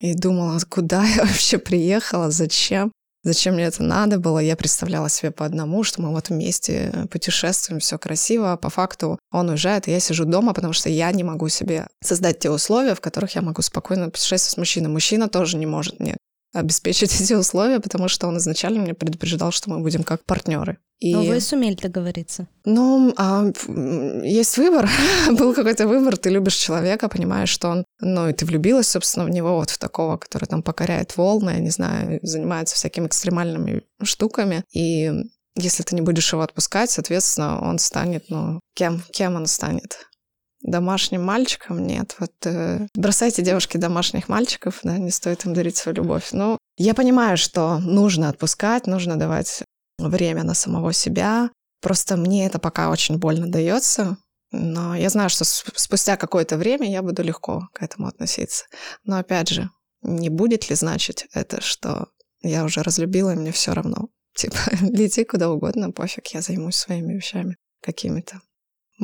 [0.03, 2.93] и думала, куда я вообще приехала, зачем.
[3.25, 4.41] Зачем мне это надо было?
[4.41, 9.17] Я представляла себе по одному, что мы вот вместе путешествуем, все красиво, а по факту
[9.31, 12.97] он уезжает, и я сижу дома, потому что я не могу себе создать те условия,
[12.97, 14.89] в которых я могу спокойно путешествовать с мужчиной.
[14.89, 16.17] Мужчина тоже не может мне
[16.53, 20.79] обеспечить эти условия, потому что он изначально меня предупреждал, что мы будем как партнеры.
[21.01, 21.13] И...
[21.15, 22.47] Но вы сумели договориться.
[22.65, 23.51] Ну, а,
[24.23, 24.89] есть выбор.
[25.31, 26.17] Был какой-то выбор.
[26.17, 27.85] Ты любишь человека, понимаешь, что он...
[28.01, 31.59] Ну, и ты влюбилась, собственно, в него, вот в такого, который там покоряет волны, я
[31.59, 34.63] не знаю, занимается всякими экстремальными штуками.
[34.73, 35.11] И
[35.57, 39.03] если ты не будешь его отпускать, соответственно, он станет, ну, кем?
[39.11, 40.09] Кем он станет?
[40.63, 42.17] Домашним мальчиком нет.
[42.19, 46.29] Вот э, бросайте девушки домашних мальчиков, да, не стоит им дарить свою любовь.
[46.33, 49.63] Ну, я понимаю, что нужно отпускать, нужно давать
[49.99, 51.51] время на самого себя.
[51.81, 54.17] Просто мне это пока очень больно дается.
[54.53, 58.67] Но я знаю, что спустя какое-то время я буду легко к этому относиться.
[59.05, 59.71] Но опять же,
[60.03, 62.09] не будет ли значить это, что
[62.43, 64.09] я уже разлюбила, и мне все равно?
[64.35, 68.41] Типа, лети куда угодно, пофиг, я займусь своими вещами какими-то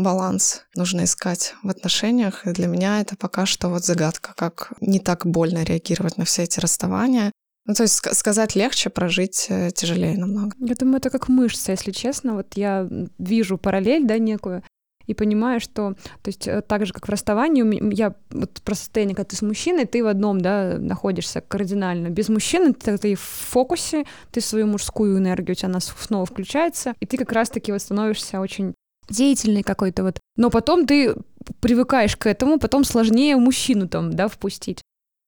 [0.02, 2.46] баланс нужно искать в отношениях.
[2.46, 6.44] И для меня это пока что вот загадка, как не так больно реагировать на все
[6.44, 7.32] эти расставания.
[7.66, 10.56] Ну, то есть сказать легче, прожить э, тяжелее намного.
[10.58, 12.34] Я думаю, это как мышца, если честно.
[12.34, 14.62] Вот я вижу параллель, да, некую,
[15.08, 19.16] и понимаю, что, то есть э, так же, как в расставании, я вот про состояние,
[19.16, 22.08] когда ты с мужчиной, ты в одном, да, находишься кардинально.
[22.08, 26.94] Без мужчины ты, ты в фокусе, ты свою мужскую энергию, у тебя она снова включается,
[27.00, 28.74] и ты как раз-таки вот становишься очень
[29.08, 30.18] деятельный какой-то вот.
[30.36, 31.14] Но потом ты
[31.60, 34.82] привыкаешь к этому, потом сложнее мужчину там, да, впустить.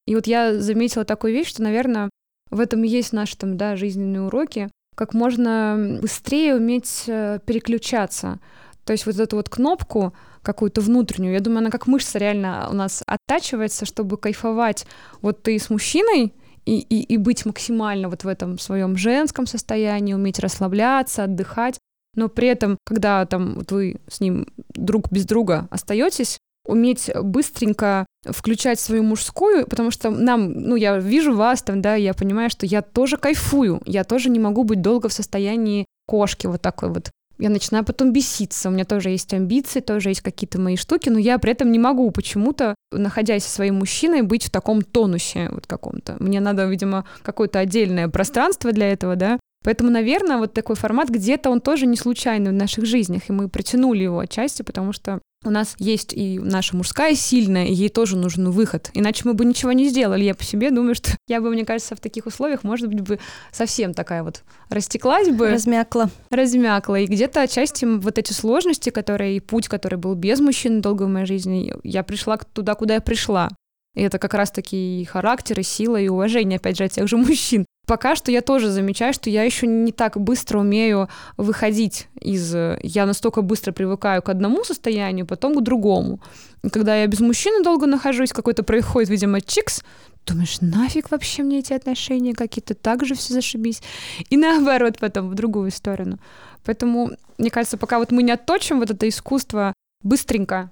[0.06, 2.10] И вот я заметила такую вещь, что, наверное,
[2.50, 8.40] в этом есть наши там, да, жизненные уроки, как можно быстрее уметь э, переключаться.
[8.84, 12.74] То есть вот эту вот кнопку какую-то внутреннюю, я думаю, она как мышца реально у
[12.74, 14.86] нас оттачивается, чтобы кайфовать.
[15.20, 16.34] Вот ты с мужчиной,
[16.66, 21.78] и, и, и быть максимально вот в этом своем женском состоянии, уметь расслабляться, отдыхать
[22.14, 28.06] но при этом, когда там вот вы с ним друг без друга остаетесь, уметь быстренько
[28.24, 32.66] включать свою мужскую, потому что нам, ну, я вижу вас там, да, я понимаю, что
[32.66, 37.11] я тоже кайфую, я тоже не могу быть долго в состоянии кошки вот такой вот.
[37.38, 41.18] Я начинаю потом беситься, у меня тоже есть амбиции, тоже есть какие-то мои штуки, но
[41.18, 45.66] я при этом не могу почему-то, находясь со своим мужчиной, быть в таком тонусе вот
[45.66, 46.16] каком-то.
[46.20, 51.50] Мне надо, видимо, какое-то отдельное пространство для этого, да, Поэтому, наверное, вот такой формат где-то
[51.50, 55.50] он тоже не случайный в наших жизнях, и мы притянули его отчасти, потому что у
[55.50, 58.90] нас есть и наша мужская сильная, и ей тоже нужен выход.
[58.92, 60.24] Иначе мы бы ничего не сделали.
[60.24, 63.18] Я по себе думаю, что я бы, мне кажется, в таких условиях, может быть, бы
[63.50, 65.50] совсем такая вот растеклась бы.
[65.50, 66.11] Размякла.
[66.30, 67.00] Размякла.
[67.00, 71.08] И где-то отчасти вот эти сложности, которые, и путь, который был без мужчин долго в
[71.08, 73.48] моей жизни, я пришла туда, куда я пришла.
[73.95, 77.16] И это как раз-таки и характер, и сила, и уважение, опять же, от тех же
[77.16, 77.66] мужчин.
[77.86, 82.55] Пока что я тоже замечаю, что я еще не так быстро умею выходить из...
[82.82, 86.20] Я настолько быстро привыкаю к одному состоянию, потом к другому.
[86.62, 89.82] И когда я без мужчины долго нахожусь, какой-то происходит, видимо, чикс,
[90.24, 93.82] думаешь, нафиг вообще мне эти отношения какие-то, так же все зашибись.
[94.28, 96.20] И наоборот потом, в другую сторону.
[96.64, 99.74] Поэтому, мне кажется, пока вот мы не отточим вот это искусство
[100.05, 100.70] быстренько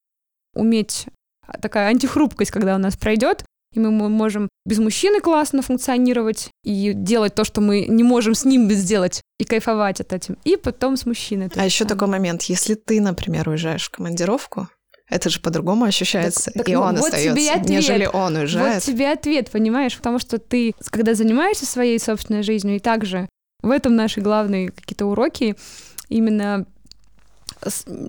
[0.55, 1.07] уметь
[1.61, 3.44] такая антихрупкость, когда у нас пройдет,
[3.74, 8.44] и мы можем без мужчины классно функционировать и делать то, что мы не можем с
[8.44, 10.36] ним сделать, и кайфовать от этим.
[10.44, 11.51] И потом с мужчиной.
[11.55, 14.68] А еще такой момент, если ты, например, уезжаешь в командировку,
[15.09, 17.68] это же по-другому ощущается, так, так, и он вот остается, тебе ответ.
[17.68, 18.84] нежели он уезжает.
[18.84, 19.96] Вот тебе ответ, понимаешь?
[19.96, 23.28] Потому что ты, когда занимаешься своей собственной жизнью, и также
[23.62, 25.57] в этом наши главные какие-то уроки,
[26.09, 26.66] именно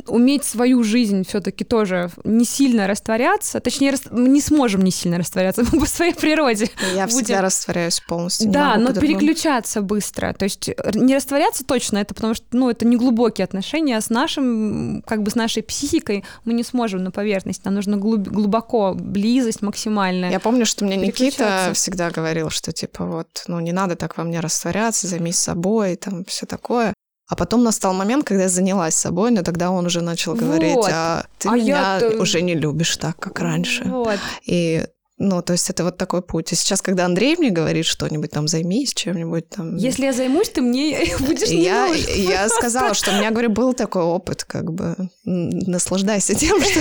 [0.07, 5.63] уметь свою жизнь все-таки тоже не сильно растворяться, точнее, мы не сможем не сильно растворяться,
[5.71, 6.69] мы по своей природе.
[6.95, 7.25] Я будем...
[7.25, 8.51] всегда растворяюсь полностью.
[8.51, 10.33] Да, но переключаться быстро.
[10.33, 14.09] То есть не растворяться точно, это потому что, ну, это не глубокие отношения, а с
[14.09, 18.27] нашим, как бы с нашей психикой мы не сможем на поверхность, нам нужно глуб...
[18.27, 20.31] глубоко, близость максимальная.
[20.31, 24.23] Я помню, что мне Никита всегда говорил, что типа вот, ну, не надо так во
[24.23, 26.93] мне растворяться, займись собой, там, все такое.
[27.29, 30.89] А потом настал момент, когда я занялась собой, но тогда он уже начал говорить, вот.
[30.91, 32.19] а ты а меня я...
[32.19, 33.83] уже не любишь так, как раньше.
[33.85, 34.17] Вот.
[34.45, 34.83] И
[35.19, 36.53] ну, то есть это вот такой путь.
[36.53, 39.75] И сейчас, когда Андрей мне говорит что-нибудь там, займись чем-нибудь там...
[39.75, 43.73] Если я займусь, ты мне будешь не я, я сказала, что у меня, говорю, был
[43.73, 46.79] такой опыт, как бы наслаждайся тем, что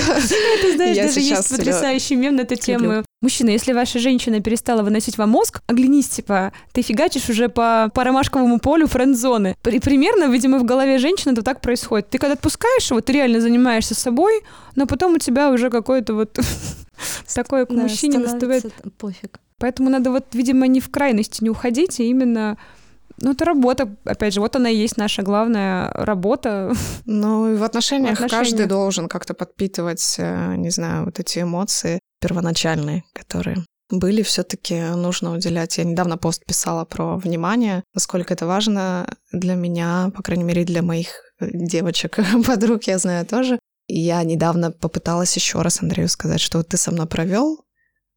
[0.62, 3.05] Ты знаешь, даже есть потрясающий мем на эту тему.
[3.21, 8.05] Мужчина, если ваша женщина перестала выносить вам мозг, оглянись, типа, ты фигачишь уже по, по
[8.05, 9.57] ромашковому полю френд-зоны.
[9.64, 12.11] И примерно, видимо, в голове женщины это так происходит.
[12.11, 14.43] Ты когда отпускаешь его, ты реально занимаешься собой,
[14.77, 16.39] но потом у тебя уже какое-то вот
[17.35, 18.73] такое к мужчине наступает.
[18.99, 19.41] Пофиг.
[19.59, 22.57] Поэтому надо вот, видимо, не в крайности не уходить, а именно
[23.21, 26.73] ну, это работа, опять же, вот она и есть наша главная работа.
[27.05, 28.49] Ну, и в отношениях, в отношениях.
[28.49, 35.33] каждый должен как-то подпитывать, э, не знаю, вот эти эмоции первоначальные, которые были, все-таки нужно
[35.33, 35.79] уделять.
[35.79, 40.83] Я недавно пост писала про внимание, насколько это важно для меня, по крайней мере, для
[40.83, 41.09] моих
[41.41, 43.59] э, девочек, подруг, я знаю тоже.
[43.87, 47.64] И я недавно попыталась еще раз Андрею сказать, что вот ты со мной провел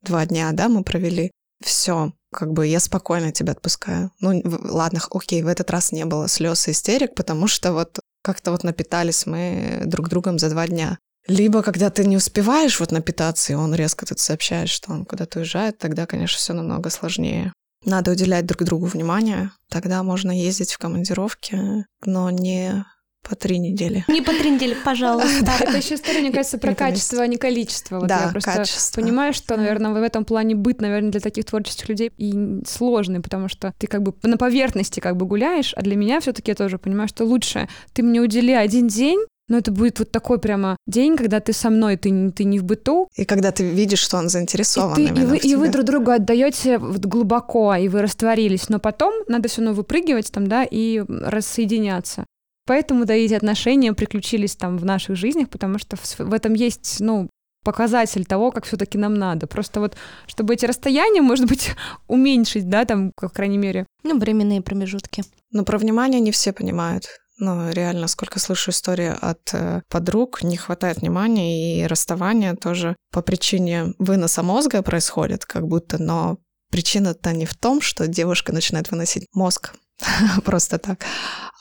[0.02, 1.32] два дня, да, мы провели.
[1.64, 4.12] Все, как бы я спокойно тебя отпускаю.
[4.20, 8.52] Ну, ладно, окей, в этот раз не было слез и истерик, потому что вот как-то
[8.52, 10.98] вот напитались мы друг другом за два дня.
[11.28, 15.40] Либо когда ты не успеваешь вот напитаться, и он резко тут сообщает, что он куда-то
[15.40, 17.54] уезжает, тогда, конечно, все намного сложнее.
[17.86, 22.86] Надо уделять друг другу внимание, тогда можно ездить в командировки, но не
[23.28, 24.04] по три недели.
[24.08, 25.46] Не по три недели, пожалуйста.
[25.46, 28.00] Да, это еще история, мне кажется, про качество, а не количество.
[28.00, 29.02] Вот да, я просто качество.
[29.02, 33.48] понимаю, что, наверное, в этом плане быт, наверное, для таких творческих людей и сложный, потому
[33.48, 36.56] что ты как бы на поверхности как бы гуляешь, а для меня все таки я
[36.56, 39.20] тоже понимаю, что лучше ты мне удели один день,
[39.52, 42.64] но это будет вот такой прямо день, когда ты со мной, ты, ты не в
[42.64, 43.10] быту.
[43.18, 46.12] И когда ты видишь, что он заинтересован и, ты, и, вы, и вы друг другу
[46.12, 48.70] отдаете вот глубоко, и вы растворились.
[48.70, 52.26] Но потом надо все равно выпрыгивать там, да, и рассоединяться.
[52.72, 57.30] Поэтому, да, эти отношения приключились там в наших жизнях, потому что в этом есть, ну,
[57.66, 59.46] показатель того, как все-таки нам надо.
[59.46, 61.72] Просто вот, чтобы эти расстояния, может быть,
[62.08, 63.88] уменьшить, да, там, по крайней мере.
[64.04, 65.26] Ну, временные промежутки.
[65.52, 67.08] Но про внимание не все понимают.
[67.40, 73.22] Ну, реально, сколько слышу истории от э, подруг, не хватает внимания, и расставание тоже по
[73.22, 76.38] причине выноса мозга происходит, как будто, но
[76.72, 79.74] причина-то не в том, что девушка начинает выносить мозг
[80.46, 81.06] просто так,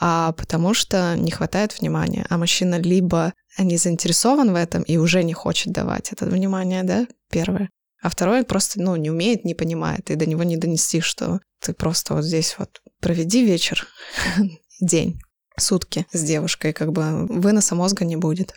[0.00, 2.26] а потому что не хватает внимания.
[2.28, 7.06] А мужчина либо не заинтересован в этом и уже не хочет давать это внимание, да,
[7.30, 7.70] первое.
[8.02, 11.74] А второе просто, ну, не умеет, не понимает, и до него не донести, что ты
[11.74, 13.86] просто вот здесь вот проведи вечер,
[14.80, 15.20] день,
[15.58, 18.54] сутки с девушкой, как бы выноса мозга не будет.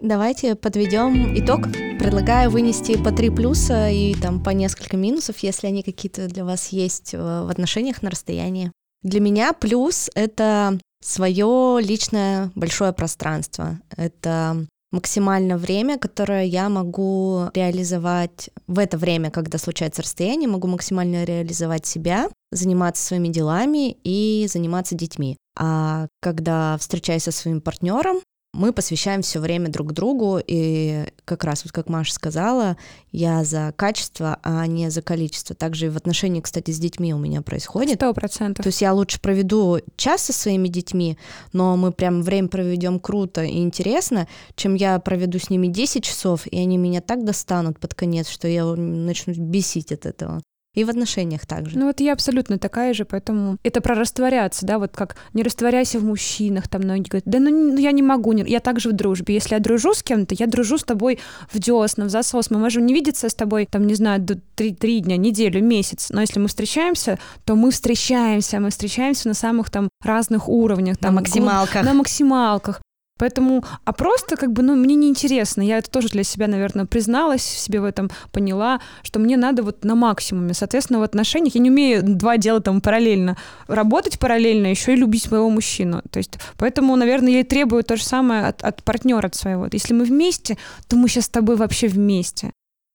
[0.00, 1.60] Давайте подведем итог.
[1.98, 6.68] Предлагаю вынести по три плюса и там по несколько минусов, если они какие-то для вас
[6.68, 8.72] есть э, в отношениях на расстоянии.
[9.02, 13.78] Для меня плюс— это свое личное большое пространство.
[13.94, 21.24] Это максимально время, которое я могу реализовать в это время, когда случается расстояние, могу максимально
[21.24, 25.36] реализовать себя, заниматься своими делами и заниматься детьми.
[25.58, 28.20] А когда встречаюсь со своим партнером,
[28.52, 32.76] мы посвящаем все время друг другу, и как раз, вот как Маша сказала,
[33.12, 35.54] я за качество, а не за количество.
[35.54, 37.96] Также и в отношении, кстати, с детьми у меня происходит.
[37.96, 38.64] Сто процентов.
[38.64, 41.16] То есть я лучше проведу час со своими детьми,
[41.52, 44.26] но мы прям время проведем круто и интересно,
[44.56, 48.48] чем я проведу с ними 10 часов, и они меня так достанут под конец, что
[48.48, 50.42] я начну бесить от этого.
[50.74, 51.76] И в отношениях также.
[51.76, 55.98] Ну вот я абсолютно такая же, поэтому это про растворяться, да, вот как не растворяйся
[55.98, 58.44] в мужчинах, там многие говорят, да ну, ну я не могу, не...
[58.44, 61.18] я также в дружбе, если я дружу с кем-то, я дружу с тобой
[61.52, 64.72] в десна, в засос, мы можем не видеться с тобой, там, не знаю, до три,
[64.72, 69.70] три дня, неделю, месяц, но если мы встречаемся, то мы встречаемся, мы встречаемся на самых
[69.70, 70.98] там разных уровнях.
[70.98, 71.84] Там, на максималках.
[71.84, 72.80] На максималках.
[73.20, 75.60] Поэтому, а просто как бы, ну, мне неинтересно.
[75.60, 79.84] Я это тоже для себя, наверное, призналась, себе в этом поняла, что мне надо вот
[79.84, 80.54] на максимуме.
[80.54, 83.36] Соответственно, в отношениях я не умею два дела там параллельно.
[83.68, 86.00] Работать параллельно, еще и любить своего мужчину.
[86.10, 89.68] То есть, поэтому, наверное, я и требую то же самое от, от партнера от своего.
[89.70, 90.56] Если мы вместе,
[90.88, 92.52] то мы сейчас с тобой вообще вместе.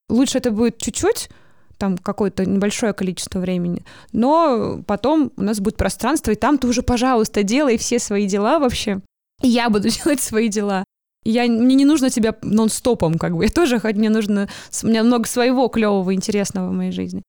[0.10, 1.30] Лучше это будет чуть-чуть,
[1.78, 3.86] там какое-то небольшое количество времени.
[4.12, 8.58] Но потом у нас будет пространство, и там ты уже, пожалуйста, делай все свои дела
[8.58, 9.02] вообще
[9.48, 10.84] я буду делать свои дела.
[11.24, 13.46] Я, мне не нужно тебя нон-стопом, как бы.
[13.46, 14.48] Я тоже, хоть мне нужно...
[14.84, 17.24] У меня много своего клевого, интересного в моей жизни.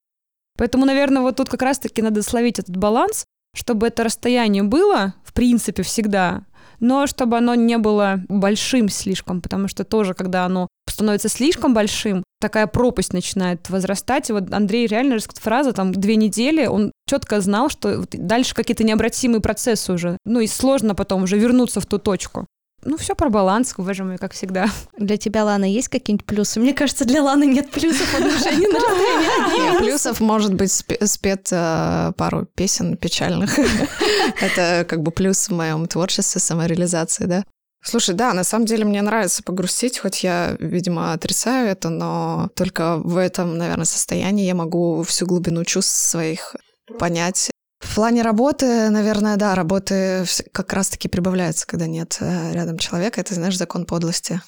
[0.58, 5.32] Поэтому, наверное, вот тут как раз-таки надо словить этот баланс, чтобы это расстояние было, в
[5.32, 6.44] принципе, всегда,
[6.80, 12.24] но чтобы оно не было большим слишком, потому что тоже, когда оно становится слишком большим,
[12.40, 14.30] такая пропасть начинает возрастать.
[14.30, 19.42] И вот Андрей реально фраза там две недели, он четко знал, что дальше какие-то необратимые
[19.42, 20.16] процессы уже.
[20.24, 22.47] Ну и сложно потом уже вернуться в ту точку.
[22.82, 24.70] Ну, все про баланс, уважаемые, как всегда.
[24.97, 26.61] Для тебя, Лана, есть какие-нибудь плюсы?
[26.61, 29.78] Мне кажется, для Ланы нет плюсов в отношении на расстоянии.
[29.84, 33.59] Плюсов может быть спет э, пару песен печальных.
[34.40, 37.44] Это как бы плюс в моем творчестве, самореализации, да.
[37.83, 42.97] Слушай, да, на самом деле мне нравится погрустить, хоть я, видимо, отрицаю это, но только
[42.99, 46.57] в этом, наверное, состоянии я могу всю глубину чувств своих
[46.99, 53.20] понять в плане работы, наверное, да, работы как раз-таки прибавляется, когда нет э, рядом человека.
[53.20, 54.41] Это, знаешь, закон подлости.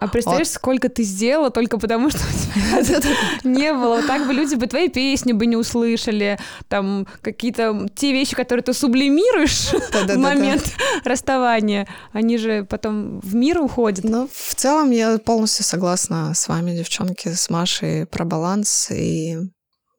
[0.00, 0.54] А представляешь, вот.
[0.54, 3.00] сколько ты сделала только потому, что у тебя
[3.44, 4.02] не было.
[4.02, 8.72] Так бы люди бы твои песни бы не услышали, там какие-то те вещи, которые ты
[8.72, 10.64] сублимируешь в момент
[11.04, 14.04] расставания, они же потом в мир уходят.
[14.04, 19.38] Ну, в целом я полностью согласна с вами, девчонки, с Машей про баланс и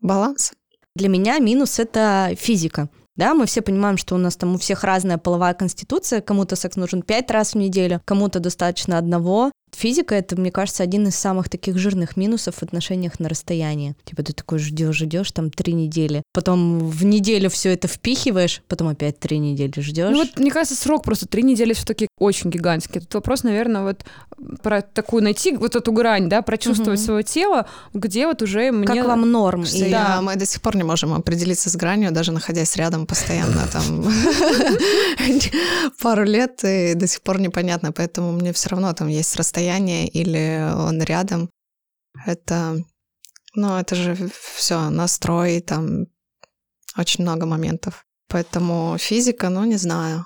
[0.02, 0.52] баланс.
[0.96, 2.88] Для меня минус— это физика.
[3.16, 6.76] Да, мы все понимаем, что у нас там у всех разная половая конституция, кому-то секс
[6.76, 11.50] нужен пять раз в неделю, кому-то достаточно одного, Физика— это, мне кажется, один из самых
[11.50, 13.96] таких жирных минусов в отношениях на расстоянии.
[14.06, 18.90] Типа ты такой ждешь, ждешь там три недели, потом в неделю все это впихиваешь, потом
[18.90, 20.12] опять три недели ждешь.
[20.12, 23.02] Ну вот, мне кажется, срок просто три недели все-таки очень гигантский.
[23.02, 24.06] Тут вопрос, наверное, вот
[24.62, 27.06] про такую найти вот эту грань, да, прочувствовать угу.
[27.06, 28.88] свое тело, где вот уже мне...
[28.88, 29.64] Как вам норм?
[29.64, 29.90] И...
[29.90, 34.06] Да, мы до сих пор не можем определиться с гранью, даже находясь рядом постоянно там
[36.02, 40.08] пару лет, и до сих пор непонятно, поэтому мне все равно там есть расстояние расстояние
[40.08, 41.50] или он рядом.
[42.26, 42.78] Это,
[43.56, 44.16] ну, это же
[44.56, 46.06] все настрой, там
[46.98, 48.06] очень много моментов.
[48.30, 50.26] Поэтому физика, ну, не знаю.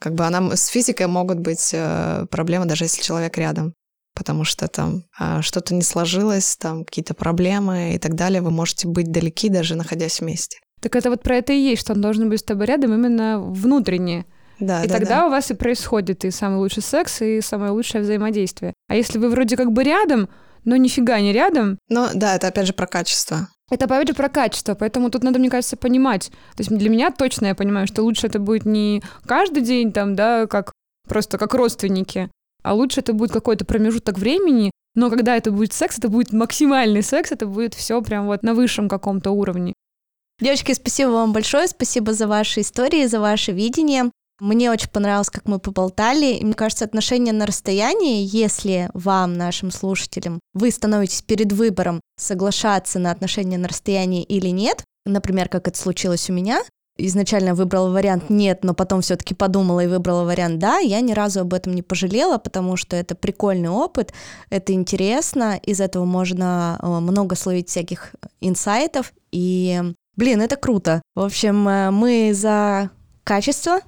[0.00, 3.74] Как бы она с физикой могут быть э, проблемы, даже если человек рядом.
[4.14, 8.40] Потому что там э, что-то не сложилось, там какие-то проблемы и так далее.
[8.40, 10.58] Вы можете быть далеки, даже находясь вместе.
[10.80, 13.40] Так это вот про это и есть, что он должен быть с тобой рядом именно
[13.40, 14.24] внутренне.
[14.60, 15.26] Да, и да, тогда да.
[15.26, 18.74] у вас и происходит и самый лучший секс, и самое лучшее взаимодействие.
[18.88, 20.28] А если вы вроде как бы рядом,
[20.64, 21.78] но нифига не рядом...
[21.88, 23.48] Ну да, это опять же про качество.
[23.70, 26.30] Это опять же про качество, поэтому тут надо, мне кажется, понимать.
[26.56, 30.16] То есть для меня точно я понимаю, что лучше это будет не каждый день там,
[30.16, 30.72] да, как
[31.06, 32.30] просто как родственники,
[32.62, 37.02] а лучше это будет какой-то промежуток времени, но когда это будет секс, это будет максимальный
[37.02, 39.74] секс, это будет все прям вот на высшем каком-то уровне.
[40.40, 44.10] Девочки, спасибо вам большое, спасибо за ваши истории, за ваше видение.
[44.40, 46.38] Мне очень понравилось, как мы поболтали.
[46.40, 53.10] Мне кажется, отношения на расстоянии, если вам, нашим слушателям, вы становитесь перед выбором соглашаться на
[53.10, 56.62] отношения на расстоянии или нет, например, как это случилось у меня,
[56.98, 61.40] изначально выбрала вариант нет, но потом все-таки подумала и выбрала вариант да, я ни разу
[61.40, 64.12] об этом не пожалела, потому что это прикольный опыт,
[64.50, 69.80] это интересно, из этого можно э, много словить всяких инсайтов, и,
[70.16, 71.00] блин, это круто.
[71.14, 72.90] В общем, э, мы за
[73.24, 73.80] качество,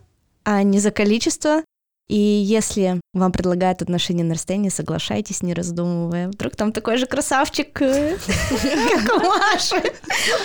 [0.50, 1.62] а не за количество.
[2.08, 6.26] И если вам предлагают отношения на расстоянии, соглашайтесь, не раздумывая.
[6.26, 8.16] Вдруг там такой же красавчик, э,
[9.06, 9.80] как у Маши,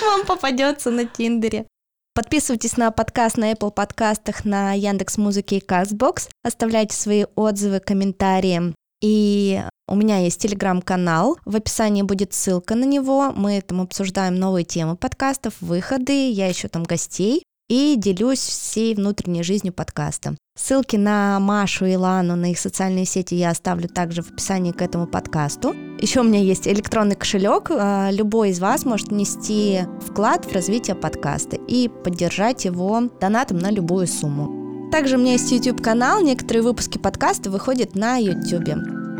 [0.02, 1.66] вам попадется на Тиндере.
[2.14, 6.30] Подписывайтесь на подкаст на Apple подкастах, на Яндекс Музыке и Castbox.
[6.44, 8.76] Оставляйте свои отзывы, комментарии.
[9.02, 13.32] И у меня есть телеграм-канал, в описании будет ссылка на него.
[13.36, 19.44] Мы там обсуждаем новые темы подкастов, выходы, я еще там гостей и делюсь всей внутренней
[19.44, 20.36] жизнью подкаста.
[20.58, 24.82] Ссылки на Машу и Лану, на их социальные сети я оставлю также в описании к
[24.82, 25.76] этому подкасту.
[26.00, 27.72] Еще у меня есть электронный кошелек.
[27.72, 33.72] А, любой из вас может внести вклад в развитие подкаста и поддержать его донатом на
[33.72, 34.90] любую сумму.
[34.92, 38.80] Также у меня есть YouTube-канал, некоторые выпуски подкаста выходят на YouTube.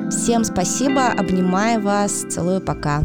[0.10, 3.04] Всем спасибо, обнимаю вас, целую, пока.